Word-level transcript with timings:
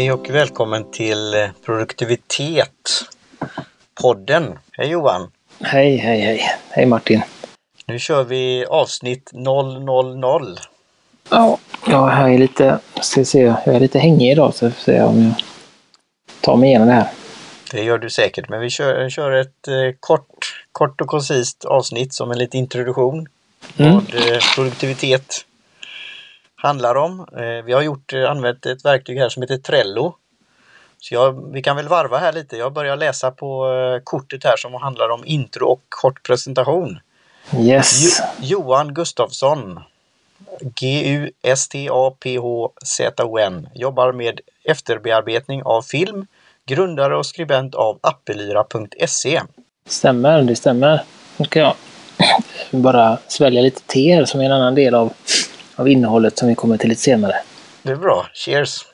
Hej 0.00 0.12
och 0.12 0.30
välkommen 0.30 0.90
till 0.90 1.34
eh, 1.34 1.48
Produktivitet 1.64 3.04
podden. 4.02 4.58
Hej 4.72 4.88
Johan! 4.88 5.30
Hej, 5.60 5.96
hej, 5.96 6.20
hej. 6.20 6.42
Hej 6.70 6.86
Martin. 6.86 7.22
Nu 7.86 7.98
kör 7.98 8.24
vi 8.24 8.64
avsnitt 8.66 9.30
000. 9.32 10.58
Ja, 11.30 11.58
jag 11.86 12.34
är 12.34 12.38
lite, 12.38 12.78
ska 13.00 13.24
se, 13.24 13.40
jag 13.40 13.74
är 13.74 13.80
lite 13.80 13.98
hängig 13.98 14.32
idag 14.32 14.54
så 14.54 14.70
får 14.70 14.80
se 14.80 15.02
om 15.02 15.22
jag 15.22 15.34
tar 16.40 16.56
mig 16.56 16.68
igenom 16.68 16.88
det 16.88 16.94
här. 16.94 17.08
Det 17.70 17.82
gör 17.82 17.98
du 17.98 18.10
säkert, 18.10 18.48
men 18.48 18.60
vi 18.60 18.70
kör, 18.70 19.10
kör 19.10 19.32
ett 19.32 19.68
eh, 19.68 19.74
kort, 20.00 20.64
kort 20.72 21.00
och 21.00 21.08
koncist 21.08 21.64
avsnitt 21.64 22.14
som 22.14 22.30
en 22.30 22.38
liten 22.38 22.60
introduktion. 22.60 23.28
Mm. 23.76 23.92
Vad 23.92 24.14
eh, 24.14 24.38
produktivitet 24.54 25.44
handlar 26.62 26.94
om. 26.94 27.26
Eh, 27.36 27.64
vi 27.64 27.72
har 27.72 27.82
gjort, 27.82 28.12
eh, 28.12 28.30
använt 28.30 28.66
ett 28.66 28.84
verktyg 28.84 29.18
här 29.18 29.28
som 29.28 29.42
heter 29.42 29.56
Trello. 29.56 30.14
Så 30.98 31.14
jag, 31.14 31.52
vi 31.52 31.62
kan 31.62 31.76
väl 31.76 31.88
varva 31.88 32.18
här 32.18 32.32
lite. 32.32 32.56
Jag 32.56 32.72
börjar 32.72 32.96
läsa 32.96 33.30
på 33.30 33.72
eh, 33.72 34.00
kortet 34.04 34.44
här 34.44 34.56
som 34.56 34.74
handlar 34.74 35.08
om 35.08 35.22
intro 35.24 35.66
och 35.66 35.80
kort 35.88 36.22
presentation. 36.22 36.98
Yes. 37.58 38.20
Jo, 38.40 38.58
Johan 38.58 38.94
Gustafsson 38.94 39.80
G-U-S-T-A-P-H-Z-O-N 40.60 41.98
jobbar 43.74 44.12
med 44.12 44.40
efterbearbetning 44.64 45.62
av 45.62 45.82
film, 45.82 46.26
grundare 46.66 47.16
och 47.16 47.26
skribent 47.26 47.74
av 47.74 47.98
appelyra.se. 48.00 49.42
Stämmer, 49.86 50.42
det 50.42 50.56
stämmer. 50.56 51.02
Nu 51.36 51.44
ska 51.44 51.58
jag 51.58 51.74
bara 52.70 53.18
svälja 53.28 53.60
lite 53.60 53.80
te 53.86 54.14
här 54.14 54.24
som 54.24 54.40
är 54.40 54.44
en 54.44 54.52
annan 54.52 54.74
del 54.74 54.94
av, 54.94 55.12
av 55.80 55.88
innehållet 55.88 56.38
som 56.38 56.48
vi 56.48 56.54
kommer 56.54 56.76
till 56.76 56.88
lite 56.88 57.00
senare. 57.00 57.34
Det 57.82 57.92
är 57.92 57.96
bra. 57.96 58.26
Cheers! 58.34 58.86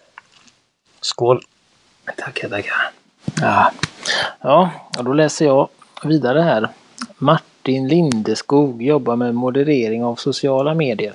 Skål! 1.01 1.41
Tackar, 2.17 2.49
tackar. 2.49 2.91
Ja. 3.41 3.73
ja, 4.41 4.71
och 4.99 5.05
då 5.05 5.13
läser 5.13 5.45
jag 5.45 5.69
vidare 6.05 6.41
här. 6.41 6.69
Martin 7.19 7.89
Lindeskog 7.89 8.83
jobbar 8.83 9.17
med 9.17 9.35
moderering 9.35 10.05
av 10.05 10.17
sociala 10.17 10.75
medier. 10.75 11.15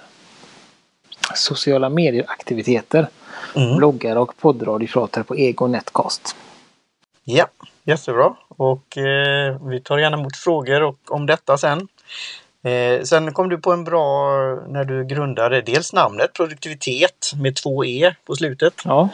Sociala 1.35 1.89
medier-aktiviteter. 1.89 3.07
Mm. 3.55 3.77
Bloggar 3.77 4.15
och 4.15 4.37
poddradiopratare 4.37 5.23
på 5.23 5.35
Ego 5.35 5.67
Netcast. 5.67 6.35
Ja, 7.23 7.47
jättebra. 7.83 8.35
Och 8.47 8.97
eh, 8.97 9.67
vi 9.67 9.81
tar 9.81 9.97
gärna 9.97 10.17
emot 10.17 10.37
frågor 10.37 10.83
och, 10.83 10.97
om 11.07 11.25
detta 11.25 11.57
sen. 11.57 11.87
Eh, 12.63 13.01
sen 13.03 13.33
kom 13.33 13.49
du 13.49 13.57
på 13.57 13.71
en 13.71 13.83
bra 13.83 14.29
när 14.67 14.83
du 14.83 15.05
grundade 15.05 15.61
dels 15.61 15.93
namnet 15.93 16.33
produktivitet 16.33 17.31
med 17.41 17.55
två 17.55 17.85
E 17.85 18.13
på 18.25 18.35
slutet. 18.35 18.73
Ja, 18.85 19.09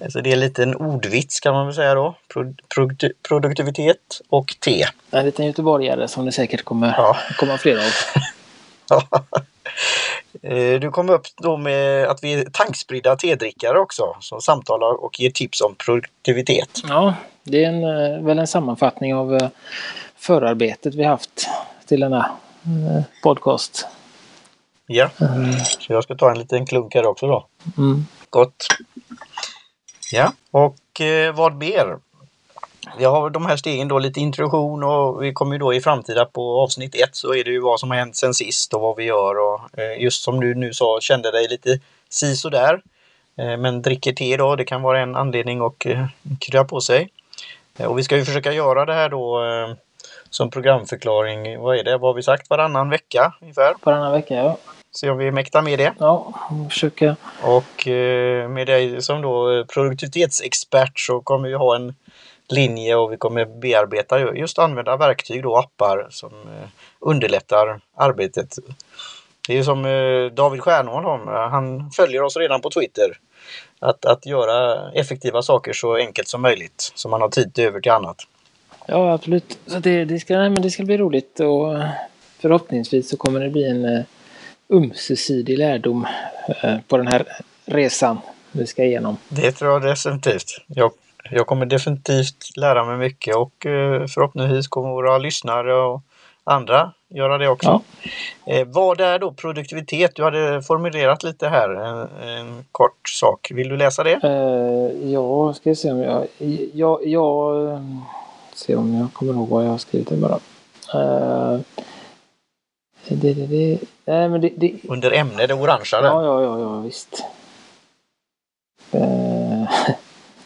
Eh, 0.00 0.08
Så 0.08 0.20
det 0.20 0.32
är 0.32 0.36
lite 0.36 0.62
en 0.62 0.74
ordvits 0.76 1.40
kan 1.40 1.54
man 1.54 1.66
väl 1.66 1.74
säga 1.74 1.94
då. 1.94 2.14
Pro, 2.32 2.54
produkti- 2.76 3.12
produktivitet 3.28 4.20
och 4.28 4.56
T. 4.64 4.84
en 5.10 5.24
liten 5.24 5.46
göteborgare 5.46 6.08
som 6.08 6.26
det 6.26 6.32
säkert 6.32 6.62
kommer 6.64 6.94
Ja. 6.96 7.16
komma 7.38 7.58
fler 7.58 7.76
av. 7.76 9.02
Eh, 10.42 10.80
Du 10.80 10.90
kom 10.90 11.10
upp 11.10 11.26
då 11.42 11.56
med 11.56 12.04
att 12.06 12.24
vi 12.24 12.32
är 12.34 12.44
tankspridda 12.44 13.16
tedrickare 13.16 13.78
också 13.78 14.16
som 14.20 14.40
samtalar 14.40 15.04
och 15.04 15.20
ger 15.20 15.30
tips 15.30 15.60
om 15.60 15.74
produktivitet. 15.74 16.70
Ja, 16.88 17.14
det 17.44 17.64
är 17.64 17.68
en, 17.68 17.84
eh, 17.84 18.22
väl 18.24 18.38
en 18.38 18.46
sammanfattning 18.46 19.14
av 19.14 19.34
eh, 19.36 19.48
förarbetet 20.16 20.94
vi 20.94 21.04
haft 21.04 21.48
till 21.86 22.00
denna 22.00 22.18
eh, 22.18 22.24
podcast. 23.22 23.86
Ja, 24.86 25.10
så 25.78 25.92
jag 25.92 26.04
ska 26.04 26.14
ta 26.14 26.30
en 26.30 26.38
liten 26.38 26.66
klunk 26.66 26.94
här 26.94 27.06
också 27.06 27.26
då. 27.26 27.46
Mm. 27.78 28.06
Gott. 28.30 28.66
Ja, 30.12 30.32
och 30.50 31.00
eh, 31.00 31.34
vad 31.34 31.54
mer? 31.54 31.98
Vi 32.98 33.04
har 33.04 33.30
de 33.30 33.46
här 33.46 33.56
stegen 33.56 33.88
då, 33.88 33.98
lite 33.98 34.20
introduktion 34.20 34.82
och 34.82 35.22
vi 35.22 35.32
kommer 35.32 35.52
ju 35.52 35.58
då 35.58 35.74
i 35.74 35.80
framtida 35.80 36.24
på 36.24 36.60
avsnitt 36.60 36.94
ett 36.94 37.16
så 37.16 37.34
är 37.34 37.44
det 37.44 37.50
ju 37.50 37.60
vad 37.60 37.80
som 37.80 37.90
har 37.90 37.98
hänt 37.98 38.16
sen 38.16 38.34
sist 38.34 38.74
och 38.74 38.80
vad 38.80 38.96
vi 38.96 39.04
gör 39.04 39.38
och 39.38 39.78
eh, 39.78 40.02
just 40.02 40.22
som 40.22 40.40
du 40.40 40.54
nu 40.54 40.72
sa 40.72 40.98
kände 41.00 41.30
dig 41.30 41.48
lite 41.48 41.80
si 42.08 42.34
där. 42.50 42.82
Eh, 43.36 43.56
men 43.56 43.82
dricker 43.82 44.12
te 44.12 44.36
då, 44.36 44.56
det 44.56 44.64
kan 44.64 44.82
vara 44.82 45.00
en 45.00 45.16
anledning 45.16 45.60
och 45.60 45.86
eh, 45.86 46.06
krya 46.40 46.64
på 46.64 46.80
sig. 46.80 47.08
Eh, 47.78 47.86
och 47.86 47.98
vi 47.98 48.04
ska 48.04 48.16
ju 48.16 48.24
försöka 48.24 48.52
göra 48.52 48.84
det 48.84 48.94
här 48.94 49.08
då 49.08 49.44
eh, 49.44 49.74
som 50.30 50.50
programförklaring, 50.50 51.60
vad 51.60 51.78
är 51.78 51.84
det, 51.84 51.98
vad 51.98 52.08
har 52.10 52.14
vi 52.14 52.22
sagt, 52.22 52.50
varannan 52.50 52.90
vecka 52.90 53.34
ungefär. 53.40 53.74
Varannan 53.82 54.12
vecka, 54.12 54.34
ja. 54.34 54.56
Se 54.92 55.10
om 55.10 55.18
vi 55.18 55.30
mäktar 55.32 55.62
med 55.62 55.78
det. 55.78 55.94
Ja, 55.98 56.32
försöka. 56.70 57.16
Och 57.42 57.88
eh, 57.88 58.48
med 58.48 58.66
dig 58.66 59.02
som 59.02 59.22
då 59.22 59.52
eh, 59.58 59.64
produktivitetsexpert 59.64 61.00
så 61.00 61.20
kommer 61.20 61.48
vi 61.48 61.54
ha 61.54 61.76
en 61.76 61.94
linje 62.48 62.96
och 62.96 63.12
vi 63.12 63.16
kommer 63.16 63.44
bearbeta 63.44 64.18
ju- 64.18 64.32
just 64.34 64.58
använda 64.58 64.96
verktyg 64.96 65.46
och 65.46 65.58
appar 65.58 66.06
som 66.10 66.32
eh, 66.32 66.68
underlättar 67.00 67.80
arbetet. 67.96 68.54
Det 69.46 69.52
är 69.52 69.56
ju 69.56 69.64
som 69.64 69.86
David 70.34 70.60
eh, 71.28 71.48
han 71.50 71.90
följer 71.90 72.22
oss 72.22 72.36
redan 72.36 72.60
på 72.60 72.70
Twitter. 72.70 73.18
Att, 73.80 74.04
att 74.04 74.26
göra 74.26 74.90
effektiva 74.90 75.42
saker 75.42 75.72
så 75.72 75.96
enkelt 75.96 76.28
som 76.28 76.42
möjligt 76.42 76.92
så 76.94 77.08
man 77.08 77.20
har 77.20 77.28
tid 77.28 77.58
över 77.58 77.80
till 77.80 77.92
annat. 77.92 78.16
Ja, 78.90 79.12
absolut. 79.12 79.58
Så 79.66 79.78
det, 79.78 80.04
det, 80.04 80.20
ska, 80.20 80.38
nej, 80.38 80.50
men 80.50 80.62
det 80.62 80.70
ska 80.70 80.82
bli 80.82 80.98
roligt 80.98 81.40
och 81.40 81.76
förhoppningsvis 82.38 83.08
så 83.10 83.16
kommer 83.16 83.40
det 83.40 83.50
bli 83.50 83.70
en 83.70 83.84
eh, 83.84 84.04
ömsesidig 84.72 85.58
lärdom 85.58 86.06
eh, 86.62 86.76
på 86.88 86.96
den 86.96 87.06
här 87.06 87.24
resan 87.64 88.18
vi 88.52 88.66
ska 88.66 88.84
igenom. 88.84 89.16
Det 89.28 89.52
tror 89.52 89.72
jag 89.72 89.82
definitivt. 89.82 90.64
Jag, 90.66 90.92
jag 91.30 91.46
kommer 91.46 91.66
definitivt 91.66 92.56
lära 92.56 92.84
mig 92.84 92.96
mycket 92.96 93.36
och 93.36 93.66
eh, 93.66 94.06
förhoppningsvis 94.06 94.68
kommer 94.68 94.90
våra 94.90 95.18
lyssnare 95.18 95.74
och 95.74 96.02
andra 96.44 96.92
göra 97.08 97.38
det 97.38 97.48
också. 97.48 97.82
Eh, 98.46 98.66
vad 98.66 99.00
är 99.00 99.18
då 99.18 99.32
produktivitet? 99.32 100.14
Du 100.14 100.24
hade 100.24 100.62
formulerat 100.62 101.22
lite 101.22 101.48
här, 101.48 101.70
en, 101.70 102.28
en 102.28 102.64
kort 102.72 103.08
sak. 103.08 103.50
Vill 103.54 103.68
du 103.68 103.76
läsa 103.76 104.02
det? 104.02 104.20
Eh, 104.22 105.10
ja, 105.10 105.54
ska 105.54 105.70
jag 105.70 105.76
se 105.76 105.92
om 105.92 105.98
jag... 105.98 106.26
Jag, 106.74 107.06
jag 107.06 107.80
se 108.60 108.76
om 108.76 108.94
jag 108.94 109.12
kommer 109.12 109.32
ihåg 109.32 109.48
vad 109.48 109.64
jag 109.64 109.70
har 109.70 109.78
skrivit 109.78 110.08
det 110.08 110.16
bara. 110.16 110.38
Eh, 110.94 111.60
det, 113.08 113.34
det, 113.34 113.46
det, 113.46 113.78
nej, 114.04 114.28
men 114.28 114.40
det, 114.40 114.52
det, 114.56 114.74
Under 114.88 115.12
ämne, 115.12 115.46
det 115.46 115.54
orangea 115.54 116.00
där. 116.00 116.08
ja, 116.08 116.24
ja, 116.24 116.42
ja, 116.42 116.60
ja, 116.60 116.80
visst. 116.80 117.24
Eh, 118.92 119.70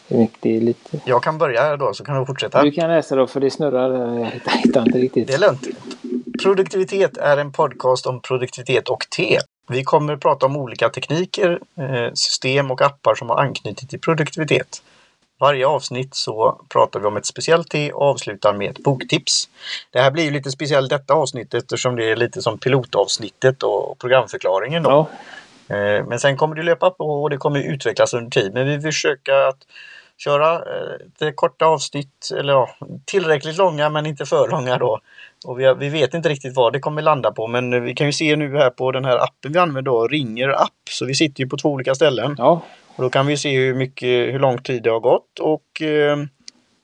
det 0.39 0.57
är 0.57 0.61
lite... 0.61 0.99
Jag 1.05 1.23
kan 1.23 1.37
börja 1.37 1.77
då 1.77 1.93
så 1.93 2.03
kan 2.03 2.19
du 2.19 2.25
fortsätta. 2.25 2.63
Du 2.63 2.71
kan 2.71 2.89
läsa 2.89 3.15
då 3.15 3.27
för 3.27 3.39
det 3.39 3.51
snurrar. 3.51 4.17
Jag 4.19 4.25
hittar, 4.25 4.51
hittar 4.51 4.81
inte 4.81 4.97
riktigt. 4.97 5.27
Det 5.27 5.33
är 5.33 5.39
lugnt. 5.39 5.67
Produktivitet 6.43 7.17
är 7.17 7.37
en 7.37 7.51
podcast 7.51 8.05
om 8.05 8.21
produktivitet 8.21 8.89
och 8.89 9.07
te. 9.17 9.39
Vi 9.67 9.83
kommer 9.83 10.13
att 10.13 10.19
prata 10.19 10.45
om 10.45 10.57
olika 10.57 10.89
tekniker, 10.89 11.59
eh, 11.77 12.13
system 12.13 12.71
och 12.71 12.81
appar 12.81 13.15
som 13.15 13.29
har 13.29 13.37
anknytning 13.37 13.87
till 13.87 13.99
produktivitet. 13.99 14.81
Varje 15.39 15.67
avsnitt 15.67 16.15
så 16.15 16.61
pratar 16.69 16.99
vi 16.99 17.05
om 17.05 17.17
ett 17.17 17.25
speciellt 17.25 17.69
te 17.69 17.91
och 17.91 18.01
avslutar 18.01 18.53
med 18.53 18.69
ett 18.71 18.83
boktips. 18.83 19.49
Det 19.91 19.99
här 20.01 20.11
blir 20.11 20.23
ju 20.23 20.31
lite 20.31 20.51
speciellt 20.51 20.89
detta 20.89 21.13
avsnitt 21.13 21.53
eftersom 21.53 21.95
det 21.95 22.11
är 22.11 22.15
lite 22.15 22.41
som 22.41 22.57
pilotavsnittet 22.57 23.63
och 23.63 23.99
programförklaringen. 23.99 24.83
Då. 24.83 24.89
Ja, 24.89 25.07
Eh, 25.69 26.05
Men 26.05 26.19
sen 26.19 26.37
kommer 26.37 26.55
det 26.55 26.63
löpa 26.63 26.89
på 26.89 27.23
och 27.23 27.29
det 27.29 27.37
kommer 27.37 27.59
utvecklas 27.59 28.13
under 28.13 28.31
tid. 28.31 28.53
Men 28.53 28.67
vi 28.67 28.81
försöker 28.81 29.33
att 29.33 29.57
köra 30.17 30.53
eh, 30.53 30.97
lite 31.05 31.31
korta 31.31 31.65
avsnitt, 31.65 32.29
eller 32.37 32.53
ja, 32.53 32.69
tillräckligt 33.05 33.57
långa 33.57 33.89
men 33.89 34.05
inte 34.05 34.25
för 34.25 34.47
långa 34.47 34.77
då. 34.77 34.99
Och 35.45 35.59
vi, 35.59 35.73
vi 35.79 35.89
vet 35.89 36.13
inte 36.13 36.29
riktigt 36.29 36.55
vad 36.55 36.73
det 36.73 36.79
kommer 36.79 37.01
landa 37.01 37.31
på 37.31 37.47
men 37.47 37.83
vi 37.83 37.95
kan 37.95 38.07
ju 38.07 38.13
se 38.13 38.35
nu 38.35 38.57
här 38.57 38.69
på 38.69 38.91
den 38.91 39.05
här 39.05 39.17
appen 39.17 39.51
vi 39.53 39.59
använder 39.59 39.91
då, 39.91 40.07
Ringer 40.07 40.49
app. 40.49 40.89
Så 40.89 41.05
vi 41.05 41.15
sitter 41.15 41.43
ju 41.43 41.49
på 41.49 41.57
två 41.57 41.69
olika 41.69 41.95
ställen. 41.95 42.35
ja, 42.37 42.61
Och 42.95 43.03
då 43.03 43.09
kan 43.09 43.27
vi 43.27 43.37
se 43.37 43.57
hur 43.57 43.73
mycket, 43.73 44.33
hur 44.33 44.39
lång 44.39 44.57
tid 44.57 44.83
det 44.83 44.89
har 44.89 44.99
gått 44.99 45.39
och 45.39 45.81
eh, 45.81 46.17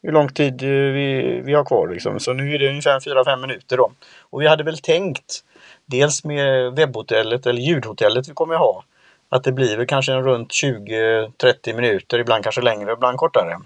hur 0.04 0.12
lång 0.12 0.30
tid 0.30 0.64
eh, 0.64 0.70
vi, 0.70 1.42
vi 1.46 1.54
har 1.54 1.66
kvar 1.66 1.88
liksom. 1.88 2.20
Så 2.20 2.34
nu 2.34 2.56
är 2.56 2.60
det 2.60 2.70
ungefär 2.70 3.00
4-5 3.00 3.42
minuter 3.42 3.78
då. 3.78 3.92
Och 4.20 4.42
vi 4.42 4.48
hade 4.48 4.64
väl 4.64 4.78
tänkt 4.78 5.44
dels 5.86 6.24
med 6.24 6.74
webbhotellet 6.76 7.46
eller 7.46 7.62
ljudhotellet 7.62 8.30
vi 8.30 8.34
kommer 8.34 8.56
ha 8.56 8.84
att 9.30 9.44
det 9.44 9.52
blir 9.52 9.78
väl 9.78 9.88
kanske 9.88 10.14
en 10.14 10.24
runt 10.24 10.50
20-30 10.50 11.76
minuter, 11.76 12.20
ibland 12.20 12.44
kanske 12.44 12.62
längre, 12.62 12.94
ibland 12.94 13.18
kortare. 13.18 13.58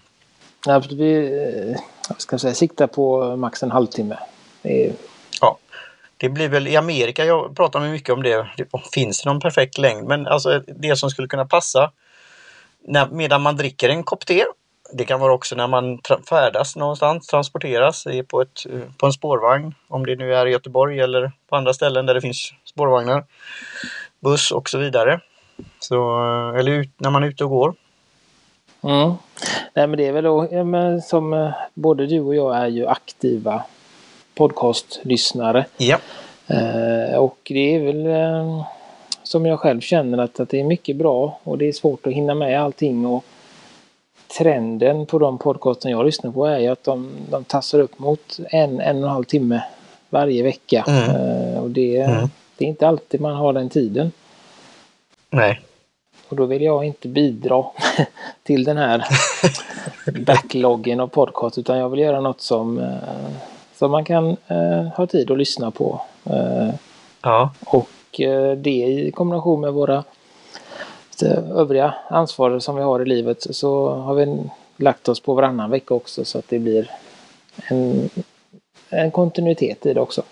absolut. 0.67 0.99
Vi 0.99 1.41
eh, 1.69 2.15
ska 2.17 2.37
säga, 2.37 2.53
sikta 2.53 2.87
på 2.87 3.35
max 3.35 3.63
en 3.63 3.71
halvtimme. 3.71 4.17
Det 4.61 4.87
är, 4.87 4.93
Ja, 5.41 5.57
det 6.17 6.29
blir 6.29 6.49
väl 6.49 6.67
i 6.67 6.75
Amerika, 6.75 7.25
jag 7.25 7.55
pratar 7.55 7.79
mycket 7.79 8.09
om 8.09 8.23
det, 8.23 8.47
det 8.57 8.67
finns 8.93 9.23
det 9.23 9.29
någon 9.29 9.39
perfekt 9.39 9.77
längd, 9.77 10.07
men 10.07 10.27
alltså 10.27 10.61
det 10.67 10.95
som 10.95 11.09
skulle 11.09 11.27
kunna 11.27 11.45
passa 11.45 11.91
när, 12.87 13.07
medan 13.09 13.41
man 13.41 13.57
dricker 13.57 13.89
en 13.89 14.03
kopp 14.03 14.25
te. 14.25 14.45
Det 14.93 15.05
kan 15.05 15.19
vara 15.19 15.33
också 15.33 15.55
när 15.55 15.67
man 15.67 15.99
färdas 16.29 16.75
någonstans, 16.75 17.27
transporteras 17.27 18.07
på, 18.27 18.41
ett, 18.41 18.65
eh, 18.69 18.79
på 18.97 19.05
en 19.05 19.13
spårvagn, 19.13 19.75
om 19.87 20.05
det 20.05 20.15
nu 20.15 20.35
är 20.35 20.45
i 20.45 20.51
Göteborg 20.51 20.99
eller 20.99 21.31
på 21.49 21.55
andra 21.55 21.73
ställen 21.73 22.05
där 22.05 22.13
det 22.13 22.21
finns 22.21 22.53
spårvagnar, 22.65 23.23
buss 24.19 24.51
och 24.51 24.69
så 24.69 24.77
vidare. 24.77 25.19
Så, 25.79 25.95
eh, 25.95 26.59
eller 26.59 26.71
ut, 26.71 26.89
när 26.97 27.09
man 27.09 27.23
är 27.23 27.27
ute 27.27 27.43
och 27.43 27.49
går. 27.49 27.73
Mm. 28.83 29.13
Nej 29.73 29.87
men 29.87 29.97
det 29.97 30.07
är 30.07 30.11
väl 30.11 30.23
då, 30.23 30.63
men 30.63 31.01
som 31.01 31.33
eh, 31.33 31.51
både 31.73 32.07
du 32.07 32.19
och 32.19 32.35
jag 32.35 32.57
är 32.57 32.67
ju 32.67 32.87
aktiva 32.87 33.63
podcastlyssnare. 34.35 35.65
Ja. 35.77 35.97
Eh, 36.47 37.17
och 37.17 37.37
det 37.43 37.75
är 37.75 37.79
väl 37.79 38.07
eh, 38.07 38.65
som 39.27 39.45
jag 39.45 39.59
själv 39.59 39.81
känner 39.81 40.17
att, 40.17 40.39
att 40.39 40.49
det 40.49 40.59
är 40.59 40.63
mycket 40.63 40.95
bra 40.95 41.39
och 41.43 41.57
det 41.57 41.67
är 41.67 41.71
svårt 41.73 42.07
att 42.07 42.13
hinna 42.13 42.35
med 42.35 42.61
allting. 42.61 43.05
Och 43.05 43.23
trenden 44.37 45.05
på 45.05 45.19
de 45.19 45.37
podcasten 45.37 45.91
jag 45.91 46.05
lyssnar 46.05 46.31
på 46.31 46.45
är 46.45 46.59
ju 46.59 46.67
att 46.67 46.83
de, 46.83 47.11
de 47.29 47.43
tassar 47.43 47.79
upp 47.79 47.99
mot 47.99 48.39
en, 48.49 48.79
en 48.79 48.97
och 48.97 49.03
en 49.03 49.09
halv 49.09 49.23
timme 49.23 49.63
varje 50.09 50.43
vecka. 50.43 50.85
Mm. 50.87 51.09
Eh, 51.09 51.59
och 51.59 51.69
det, 51.69 51.97
Mm. 51.97 52.29
det 52.57 52.65
är 52.65 52.69
inte 52.69 52.87
alltid 52.87 53.21
man 53.21 53.35
har 53.35 53.53
den 53.53 53.69
tiden. 53.69 54.11
Nej. 55.29 55.61
Och 56.29 56.35
då 56.35 56.45
vill 56.45 56.61
jag 56.61 56.85
inte 56.85 57.07
bidra 57.07 57.65
till 58.43 58.63
den 58.63 58.77
här 58.77 59.05
backloggen 60.25 60.99
av 60.99 61.07
podcast 61.07 61.57
utan 61.57 61.77
jag 61.77 61.89
vill 61.89 61.99
göra 61.99 62.19
något 62.21 62.41
som, 62.41 62.79
eh, 62.79 63.33
som 63.75 63.91
man 63.91 64.05
kan 64.05 64.37
eh, 64.47 64.87
ha 64.95 65.07
tid 65.07 65.31
att 65.31 65.37
lyssna 65.37 65.71
på. 65.71 66.01
Ja. 67.21 67.53
och 67.65 67.89
Eh, 68.19 68.51
det 68.51 68.69
i 68.69 69.11
kombination 69.11 69.61
med 69.61 69.73
våra 69.73 70.03
övriga 71.55 71.93
ansvar 72.09 72.59
som 72.59 72.75
vi 72.75 72.81
har 72.81 72.99
i 72.99 73.05
livet 73.05 73.47
så 73.55 73.89
har 73.89 74.15
vi 74.15 74.49
lagt 74.77 75.09
oss 75.09 75.19
på 75.19 75.33
varannan 75.33 75.71
vecka 75.71 75.93
också 75.93 76.25
så 76.25 76.39
att 76.39 76.47
det 76.49 76.59
blir 76.59 76.91
en, 77.63 78.09
en 78.89 79.11
kontinuitet 79.11 79.85
i 79.85 79.93
det 79.93 80.01
också. 80.01 80.23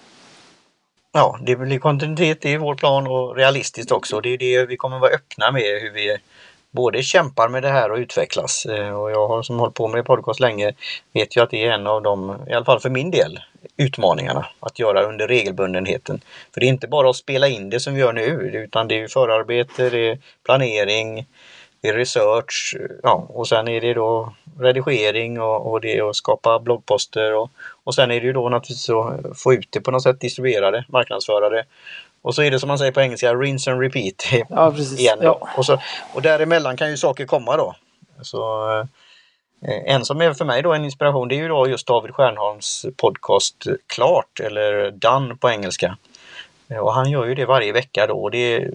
Ja, 1.12 1.40
det 1.42 1.56
blir 1.56 1.80
kontinuitet 1.80 2.46
i 2.46 2.58
vår 2.58 2.76
plan 2.76 3.08
och 3.08 3.36
realistiskt 3.36 3.92
också. 3.92 4.22
Det 4.22 4.30
är 4.30 4.38
det 4.38 4.66
vi 4.66 4.78
kommer 4.78 5.00
vara 5.00 5.12
öppna 5.12 5.52
med 5.52 5.82
hur 5.82 5.94
vi 5.94 6.18
både 6.72 7.04
kämpar 7.04 7.50
med 7.50 7.64
det 7.64 7.70
här 7.70 7.92
och 7.92 7.98
utvecklas. 7.98 8.66
Eh, 8.66 8.90
och 8.90 9.12
jag 9.12 9.28
har 9.28 9.44
som 9.44 9.60
hållit 9.60 9.76
på 9.76 9.88
med 9.88 10.06
podcast 10.06 10.40
länge 10.40 10.74
vet 11.14 11.38
ju 11.38 11.44
att 11.44 11.50
det 11.50 11.66
är 11.66 11.72
en 11.72 11.88
av 11.88 12.02
de, 12.02 12.36
i 12.48 12.54
alla 12.54 12.66
fall 12.66 12.80
för 12.80 12.90
min 12.90 13.12
del, 13.12 13.40
utmaningarna 13.78 14.46
att 14.60 14.80
göra 14.80 15.04
under 15.04 15.28
regelbundenheten. 15.28 16.22
För 16.54 16.60
det 16.60 16.66
är 16.66 16.70
inte 16.70 16.88
bara 16.88 17.10
att 17.10 17.16
spela 17.16 17.48
in 17.48 17.70
det 17.70 17.80
som 17.80 17.94
vi 17.94 18.00
gör 18.00 18.14
nu 18.14 18.24
utan 18.54 18.88
det 18.88 19.00
är 19.00 19.08
förarbete, 19.08 19.90
det 19.90 20.10
är 20.10 20.20
planering, 20.46 21.26
det 21.82 21.90
är 21.90 21.94
research 21.94 22.76
ja, 23.04 23.26
och 23.30 23.48
sen 23.48 23.68
är 23.68 23.82
det 23.82 23.94
då 23.94 24.34
redigering 24.60 25.42
och, 25.42 25.72
och 25.72 25.82
det 25.82 25.98
är 25.98 26.10
att 26.10 26.16
skapa 26.16 26.60
bloggposter 26.60 27.34
och, 27.34 27.52
och 27.84 27.96
sen 27.96 28.12
är 28.12 28.22
det 28.22 28.28
ju 28.28 28.34
då 28.34 28.50
naturligtvis 28.50 28.90
att 28.90 29.40
få 29.40 29.54
ut 29.54 29.68
det 29.72 29.82
på 29.82 29.92
något 29.92 30.04
sätt, 30.04 30.20
distribuera 30.20 30.72
det, 30.72 30.86
marknadsföra 30.88 31.50
det. 31.50 31.66
Och 32.22 32.36
så 32.36 32.44
är 32.44 32.52
det 32.52 32.60
som 32.60 32.68
man 32.68 32.78
säger 32.78 32.92
på 32.92 33.02
engelska, 33.02 33.34
rinse 33.34 33.72
and 33.72 33.82
repeat. 33.82 34.26
Ja, 34.50 34.72
precis. 34.72 35.00
igen. 35.00 35.20
Ja. 35.22 35.50
Och, 35.58 35.66
så, 35.66 35.82
och 36.14 36.22
däremellan 36.22 36.78
kan 36.78 36.90
ju 36.90 36.98
saker 36.98 37.26
komma 37.26 37.58
då. 37.58 37.76
Så, 38.22 38.72
eh, 38.72 38.86
Eh, 39.68 39.94
en 39.96 40.06
som 40.06 40.22
är 40.22 40.34
för 40.34 40.46
mig 40.46 40.62
då 40.62 40.74
en 40.74 40.86
inspiration 40.86 41.28
det 41.28 41.36
är 41.36 41.42
ju 41.42 41.48
då 41.48 41.70
just 41.70 41.88
David 41.88 42.14
Stjernholms 42.14 42.86
podcast 42.98 43.68
Klart 43.88 44.40
eller 44.40 44.92
Done 44.92 45.36
på 45.36 45.50
engelska. 45.50 45.98
Eh, 46.70 46.78
och 46.78 46.94
han 46.94 47.10
gör 47.10 47.26
ju 47.26 47.36
det 47.36 47.46
varje 47.46 47.72
vecka 47.72 48.08
då 48.08 48.14
och 48.14 48.32
det 48.32 48.68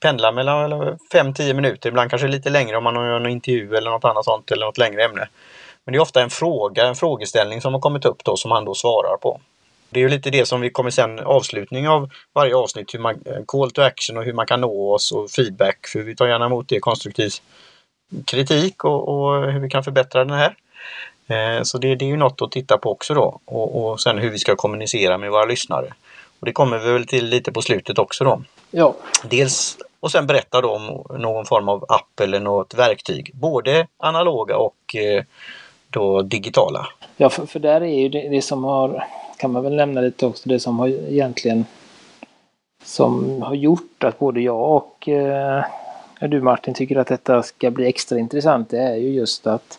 pendlar 0.00 0.32
mellan 0.32 0.98
5-10 1.12 1.54
minuter, 1.54 1.88
ibland 1.88 2.10
kanske 2.10 2.28
lite 2.28 2.50
längre 2.50 2.76
om 2.76 2.84
man 2.84 2.94
gör 2.94 3.20
en 3.20 3.26
intervju 3.26 3.74
eller 3.74 3.90
något 3.90 4.04
annat 4.04 4.24
sånt 4.24 4.50
eller 4.50 4.66
något 4.66 4.78
längre 4.78 5.04
ämne. 5.04 5.28
Men 5.84 5.92
det 5.92 5.98
är 5.98 6.00
ofta 6.00 6.22
en 6.22 6.30
fråga, 6.30 6.86
en 6.86 6.94
frågeställning 6.94 7.60
som 7.60 7.74
har 7.74 7.80
kommit 7.80 8.04
upp 8.04 8.24
då 8.24 8.36
som 8.36 8.50
han 8.50 8.64
då 8.64 8.74
svarar 8.74 9.16
på. 9.16 9.40
Det 9.90 10.00
är 10.00 10.02
ju 10.02 10.08
lite 10.08 10.30
det 10.30 10.46
som 10.46 10.60
vi 10.60 10.70
kommer 10.70 10.90
sen 10.90 11.20
avslutning 11.20 11.88
av 11.88 12.10
varje 12.32 12.56
avsnitt, 12.56 12.94
hur 12.94 12.98
man, 12.98 13.14
eh, 13.26 13.42
call 13.46 13.70
to 13.70 13.82
action 13.82 14.16
och 14.16 14.24
hur 14.24 14.32
man 14.32 14.46
kan 14.46 14.60
nå 14.60 14.94
oss 14.94 15.12
och 15.12 15.30
feedback. 15.30 15.86
För 15.86 15.98
vi 15.98 16.16
tar 16.16 16.26
gärna 16.26 16.46
emot 16.46 16.68
det 16.68 16.80
konstruktivt 16.80 17.42
kritik 18.24 18.84
och, 18.84 19.08
och 19.08 19.52
hur 19.52 19.60
vi 19.60 19.68
kan 19.68 19.84
förbättra 19.84 20.24
den 20.24 20.38
här. 20.38 20.56
Eh, 21.26 21.62
så 21.62 21.78
det, 21.78 21.94
det 21.94 22.04
är 22.04 22.08
ju 22.08 22.16
något 22.16 22.42
att 22.42 22.52
titta 22.52 22.78
på 22.78 22.90
också 22.90 23.14
då 23.14 23.40
och, 23.44 23.84
och 23.84 24.00
sen 24.00 24.18
hur 24.18 24.30
vi 24.30 24.38
ska 24.38 24.56
kommunicera 24.56 25.18
med 25.18 25.30
våra 25.30 25.44
lyssnare. 25.44 25.86
Och 26.40 26.46
det 26.46 26.52
kommer 26.52 26.78
vi 26.78 26.92
väl 26.92 27.06
till 27.06 27.26
lite 27.26 27.52
på 27.52 27.62
slutet 27.62 27.98
också 27.98 28.24
då. 28.24 28.42
Ja, 28.70 28.94
Dels 29.24 29.76
och 30.00 30.10
sen 30.12 30.26
berätta 30.26 30.60
då 30.60 30.70
om 30.70 31.04
någon 31.20 31.46
form 31.46 31.68
av 31.68 31.84
app 31.88 32.20
eller 32.20 32.40
något 32.40 32.74
verktyg. 32.74 33.30
Både 33.34 33.86
analoga 33.96 34.56
och 34.56 34.96
eh, 34.96 35.24
då 35.90 36.22
digitala. 36.22 36.86
Ja, 37.16 37.30
för, 37.30 37.46
för 37.46 37.60
där 37.60 37.80
är 37.80 38.00
ju 38.00 38.08
det, 38.08 38.28
det 38.28 38.42
som 38.42 38.64
har, 38.64 39.06
kan 39.38 39.52
man 39.52 39.62
väl 39.62 39.76
nämna 39.76 40.00
lite 40.00 40.26
också, 40.26 40.48
det 40.48 40.60
som 40.60 40.78
har 40.78 40.88
egentligen 40.88 41.64
som 42.84 43.42
har 43.42 43.54
gjort 43.54 44.04
att 44.04 44.18
både 44.18 44.40
jag 44.40 44.76
och 44.76 45.08
eh, 45.08 45.64
du 46.28 46.40
Martin 46.40 46.74
tycker 46.74 46.96
att 46.96 47.06
detta 47.06 47.42
ska 47.42 47.70
bli 47.70 47.86
extra 47.86 48.18
intressant. 48.18 48.70
Det 48.70 48.78
är 48.78 48.96
ju 48.96 49.08
just 49.08 49.46
att 49.46 49.78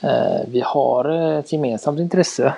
eh, 0.00 0.40
vi 0.48 0.60
har 0.66 1.04
ett 1.38 1.52
gemensamt 1.52 2.00
intresse 2.00 2.54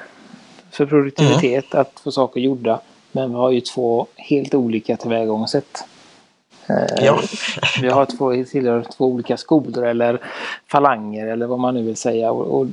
för 0.71 0.87
produktivitet, 0.87 1.75
att 1.75 2.00
få 2.00 2.11
saker 2.12 2.41
gjorda. 2.41 2.81
Men 3.12 3.31
vi 3.31 3.37
har 3.37 3.50
ju 3.50 3.61
två 3.61 4.06
helt 4.17 4.55
olika 4.55 4.97
tillvägagångssätt. 4.97 5.85
Eh, 6.69 7.05
Ja. 7.05 7.19
Vi 7.83 7.89
har 7.89 8.06
två, 8.06 8.45
tillhör 8.45 8.83
två 8.97 9.05
olika 9.07 9.37
skolor 9.37 9.87
eller 9.87 10.21
falanger 10.67 11.26
eller 11.26 11.47
vad 11.47 11.59
man 11.59 11.75
nu 11.75 11.83
vill 11.83 11.97
säga. 11.97 12.33
Och, 12.33 12.61
och 12.61 12.67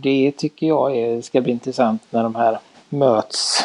det 0.00 0.32
tycker 0.36 0.66
jag 0.66 0.96
är, 0.96 1.20
ska 1.22 1.40
bli 1.40 1.52
intressant 1.52 2.02
när 2.10 2.22
de 2.22 2.34
här 2.34 2.58
möts. 2.88 3.64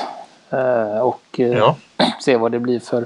Eh, 0.50 1.00
och 1.00 1.40
eh, 1.40 1.48
Ja. 1.58 1.76
se 2.22 2.38
vad 2.38 2.52
det 2.52 2.60
blir 2.60 2.80
för 2.80 3.06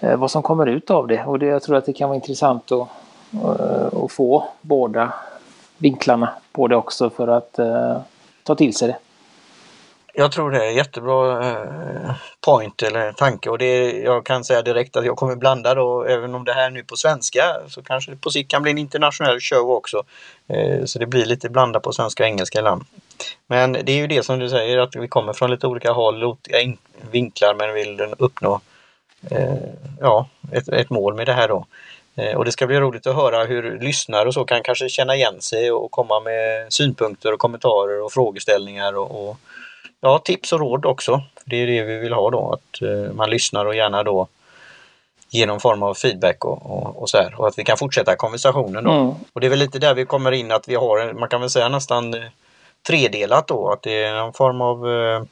Eh, 0.00 0.16
vad 0.16 0.30
som 0.30 0.42
kommer 0.42 0.66
ut 0.66 0.90
av 0.90 1.06
det. 1.06 1.24
Och 1.24 1.38
det, 1.38 1.46
jag 1.46 1.62
tror 1.62 1.76
att 1.76 1.86
det 1.86 1.92
kan 1.92 2.08
vara 2.08 2.16
intressant 2.16 2.72
att, 2.72 2.88
eh, 3.32 4.04
att 4.04 4.12
få 4.12 4.48
båda 4.60 5.12
vinklarna 5.78 6.28
på 6.52 6.68
det 6.68 6.76
också 6.76 7.10
för 7.10 7.28
att 7.28 7.58
eh, 7.58 8.00
ta 8.42 8.54
till 8.54 8.74
sig 8.74 8.88
det. 8.88 8.96
Jag 10.14 10.32
tror 10.32 10.50
det 10.50 10.66
är 10.66 10.70
jättebra 10.70 11.48
eh, 11.50 12.10
point 12.40 12.82
eller 12.82 13.12
tanke 13.12 13.50
och 13.50 13.58
det, 13.58 13.92
jag 14.00 14.24
kan 14.24 14.44
säga 14.44 14.62
direkt 14.62 14.96
att 14.96 15.04
jag 15.06 15.16
kommer 15.16 15.36
blanda 15.36 15.74
då, 15.74 16.04
även 16.04 16.34
om 16.34 16.44
det 16.44 16.52
här 16.52 16.66
är 16.66 16.70
nu 16.70 16.84
på 16.84 16.96
svenska 16.96 17.42
så 17.68 17.82
kanske 17.82 18.10
det 18.10 18.16
på 18.16 18.30
sikt 18.30 18.50
kan 18.50 18.62
bli 18.62 18.70
en 18.70 18.78
internationell 18.78 19.40
show 19.40 19.70
också. 19.70 20.02
Eh, 20.48 20.84
så 20.84 20.98
det 20.98 21.06
blir 21.06 21.24
lite 21.24 21.48
blandat 21.48 21.82
på 21.82 21.92
svenska 21.92 22.22
och 22.22 22.28
engelska 22.28 22.58
ibland. 22.58 22.84
Men 23.46 23.72
det 23.72 23.92
är 23.92 23.96
ju 23.96 24.06
det 24.06 24.22
som 24.22 24.38
du 24.38 24.48
säger 24.48 24.78
att 24.78 24.96
vi 24.96 25.08
kommer 25.08 25.32
från 25.32 25.50
lite 25.50 25.66
olika 25.66 25.92
håll, 25.92 26.24
olika 26.24 26.76
vinklar 27.10 27.54
men 27.54 27.74
vill 27.74 28.00
uppnå 28.18 28.60
ja, 30.00 30.28
ett, 30.52 30.68
ett 30.68 30.90
mål 30.90 31.14
med 31.14 31.26
det 31.26 31.32
här 31.32 31.48
då. 31.48 31.66
Eh, 32.16 32.36
Och 32.36 32.44
det 32.44 32.52
ska 32.52 32.66
bli 32.66 32.80
roligt 32.80 33.06
att 33.06 33.16
höra 33.16 33.44
hur 33.44 33.80
lyssnare 33.80 34.28
och 34.28 34.34
så 34.34 34.44
kan 34.44 34.62
kanske 34.62 34.88
känna 34.88 35.16
igen 35.16 35.40
sig 35.40 35.72
och 35.72 35.90
komma 35.90 36.20
med 36.20 36.72
synpunkter 36.72 37.32
och 37.32 37.38
kommentarer 37.38 38.02
och 38.02 38.12
frågeställningar 38.12 38.96
och, 38.96 39.28
och 39.28 39.36
ja, 40.00 40.18
tips 40.18 40.52
och 40.52 40.60
råd 40.60 40.86
också. 40.86 41.22
Det 41.44 41.56
är 41.56 41.66
det 41.66 41.82
vi 41.82 41.98
vill 41.98 42.12
ha 42.12 42.30
då, 42.30 42.52
att 42.52 42.82
eh, 42.82 43.12
man 43.12 43.30
lyssnar 43.30 43.66
och 43.66 43.74
gärna 43.74 44.02
då 44.02 44.26
ger 45.32 45.46
någon 45.46 45.60
form 45.60 45.82
av 45.82 45.94
feedback 45.94 46.44
och, 46.44 46.66
och, 46.66 47.02
och 47.02 47.10
så 47.10 47.16
här. 47.18 47.40
Och 47.40 47.46
att 47.46 47.58
vi 47.58 47.64
kan 47.64 47.76
fortsätta 47.76 48.16
konversationen 48.16 48.84
då. 48.84 48.90
Mm. 48.90 49.14
Och 49.32 49.40
det 49.40 49.46
är 49.46 49.50
väl 49.50 49.58
lite 49.58 49.78
där 49.78 49.94
vi 49.94 50.04
kommer 50.04 50.32
in 50.32 50.52
att 50.52 50.68
vi 50.68 50.74
har, 50.74 51.12
man 51.12 51.28
kan 51.28 51.40
väl 51.40 51.50
säga 51.50 51.68
nästan 51.68 52.14
eh, 52.14 52.20
tredelat 52.86 53.46
då, 53.48 53.70
att 53.72 53.82
det 53.82 54.02
är 54.04 54.14
någon 54.14 54.32
form 54.32 54.60
av 54.60 54.88
eh, 54.90 55.22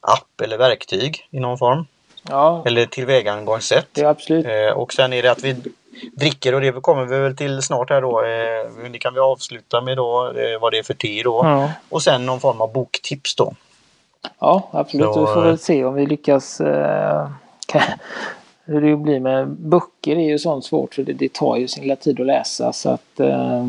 app 0.00 0.40
eller 0.42 0.58
verktyg 0.58 1.28
i 1.30 1.40
någon 1.40 1.58
form. 1.58 1.86
Ja, 2.28 2.62
Eller 2.66 2.86
tillvägagångssätt. 2.86 3.98
är 3.98 4.04
absolut. 4.04 4.46
Eh, 4.46 4.78
och 4.78 4.92
sen 4.92 5.12
är 5.12 5.22
det 5.22 5.28
att 5.28 5.44
vi 5.44 5.56
dricker 6.12 6.54
och 6.54 6.60
det 6.60 6.72
kommer 6.72 7.04
vi 7.04 7.18
väl 7.18 7.36
till 7.36 7.62
snart 7.62 7.90
här 7.90 8.00
då. 8.00 8.22
Eh, 8.24 8.90
det 8.92 8.98
kan 8.98 9.14
vi 9.14 9.20
avsluta 9.20 9.80
med 9.80 9.96
då, 9.96 10.32
eh, 10.36 10.60
vad 10.60 10.72
det 10.72 10.78
är 10.78 10.82
för 10.82 10.94
te 10.94 11.22
då. 11.22 11.40
Ja. 11.44 11.70
Och 11.88 12.02
sen 12.02 12.26
någon 12.26 12.40
form 12.40 12.60
av 12.60 12.72
boktips 12.72 13.34
då. 13.34 13.54
Ja, 14.38 14.68
absolut. 14.72 15.14
Så, 15.14 15.20
vi 15.20 15.26
får 15.26 15.42
eh, 15.42 15.46
väl 15.46 15.58
se 15.58 15.84
om 15.84 15.94
vi 15.94 16.06
lyckas. 16.06 16.60
Eh, 16.60 17.28
kan, 17.66 17.82
hur 18.64 18.80
det 18.80 18.96
blir 18.96 19.20
med 19.20 19.48
böcker 19.48 20.16
är 20.16 20.28
ju 20.28 20.38
sånt 20.38 20.64
svårt 20.64 20.94
för 20.94 21.02
det, 21.02 21.12
det 21.12 21.32
tar 21.32 21.56
ju 21.56 21.68
sin 21.68 21.82
lilla 21.82 21.96
tid 21.96 22.20
att 22.20 22.26
läsa 22.26 22.72
så 22.72 22.90
att 22.90 23.20
eh, 23.20 23.68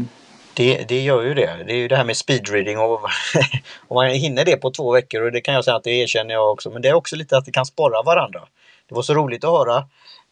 Det, 0.56 0.86
det 0.88 1.02
gör 1.02 1.22
ju 1.22 1.34
det. 1.34 1.64
Det 1.68 1.74
är 1.74 1.78
ju 1.78 1.88
det 1.88 1.96
här 1.96 2.04
med 2.04 2.18
speedreading 2.18 2.78
och 2.78 3.02
om 3.88 3.96
man 3.96 4.08
hinner 4.10 4.46
det 4.46 4.58
på 4.58 4.72
två 4.72 4.92
veckor 4.92 5.22
och 5.22 5.32
det 5.32 5.42
kan 5.42 5.54
jag 5.54 5.64
säga 5.66 5.76
att 5.76 5.84
det 5.84 5.92
erkänner 5.92 6.34
jag 6.34 6.52
också. 6.52 6.70
Men 6.70 6.82
det 6.82 6.88
är 6.90 6.94
också 6.94 7.16
lite 7.16 7.38
att 7.38 7.46
det 7.46 7.52
kan 7.52 7.66
sporra 7.66 8.02
varandra. 8.04 8.42
Det 8.90 8.96
var 8.96 9.02
så 9.02 9.14
roligt 9.14 9.44
att 9.44 9.50
höra 9.52 9.78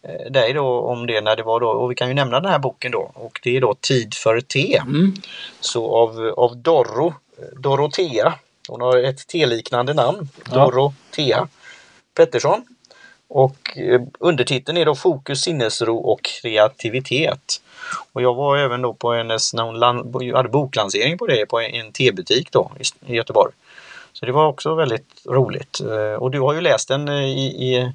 eh, 0.07 0.31
dig 0.31 0.53
då 0.53 0.79
om 0.79 1.07
det 1.07 1.21
när 1.21 1.35
det 1.35 1.43
var 1.43 1.59
då 1.59 1.69
och 1.69 1.91
vi 1.91 1.95
kan 1.95 2.07
ju 2.07 2.13
nämna 2.13 2.39
den 2.39 2.51
här 2.51 2.59
boken 2.59 2.91
då 2.91 3.11
och 3.13 3.39
det 3.43 3.57
är 3.57 3.61
då 3.61 3.73
Tid 3.81 4.13
för 4.13 4.41
te. 4.41 4.77
mm, 4.77 5.13
Så 5.59 5.95
av, 5.95 6.33
av 6.37 6.57
Dorro, 6.57 7.13
Dorotea, 7.57 8.33
hon 8.67 8.81
har 8.81 8.97
ett 8.97 9.27
T-liknande 9.27 9.93
namn, 9.93 10.29
Ja. 10.51 10.55
Dorotea 10.65 11.47
Pettersson. 12.15 12.65
Och 13.33 13.77
eh, 13.77 14.01
undertiteln 14.19 14.77
är 14.77 14.85
då 14.85 14.95
Fokus, 14.95 15.41
sinnesro 15.41 15.97
och 15.97 16.19
kreativitet. 16.23 17.61
Och 18.13 18.21
jag 18.21 18.33
var 18.33 18.57
även 18.57 18.81
då 18.81 18.93
på 18.93 19.13
hennes, 19.13 19.53
när 19.53 19.63
hon 19.63 19.79
land, 19.79 20.15
hade 20.33 20.49
boklansering 20.49 21.17
på 21.17 21.27
det 21.27 21.45
på 21.45 21.61
en, 21.61 21.91
tebutik 21.91 22.51
då 22.51 22.71
i, 23.05 23.15
Göteborg. 23.15 23.53
Så 24.13 24.25
det 24.25 24.31
var 24.31 24.47
också 24.47 24.75
väldigt 24.75 25.25
roligt. 25.29 25.79
Eh, 25.81 26.21
och 26.21 26.31
du 26.31 26.39
har 26.39 26.53
ju 26.53 26.61
läst 26.61 26.87
den 26.87 27.07
eh, 27.07 27.23
i, 27.23 27.45
i 27.45 27.91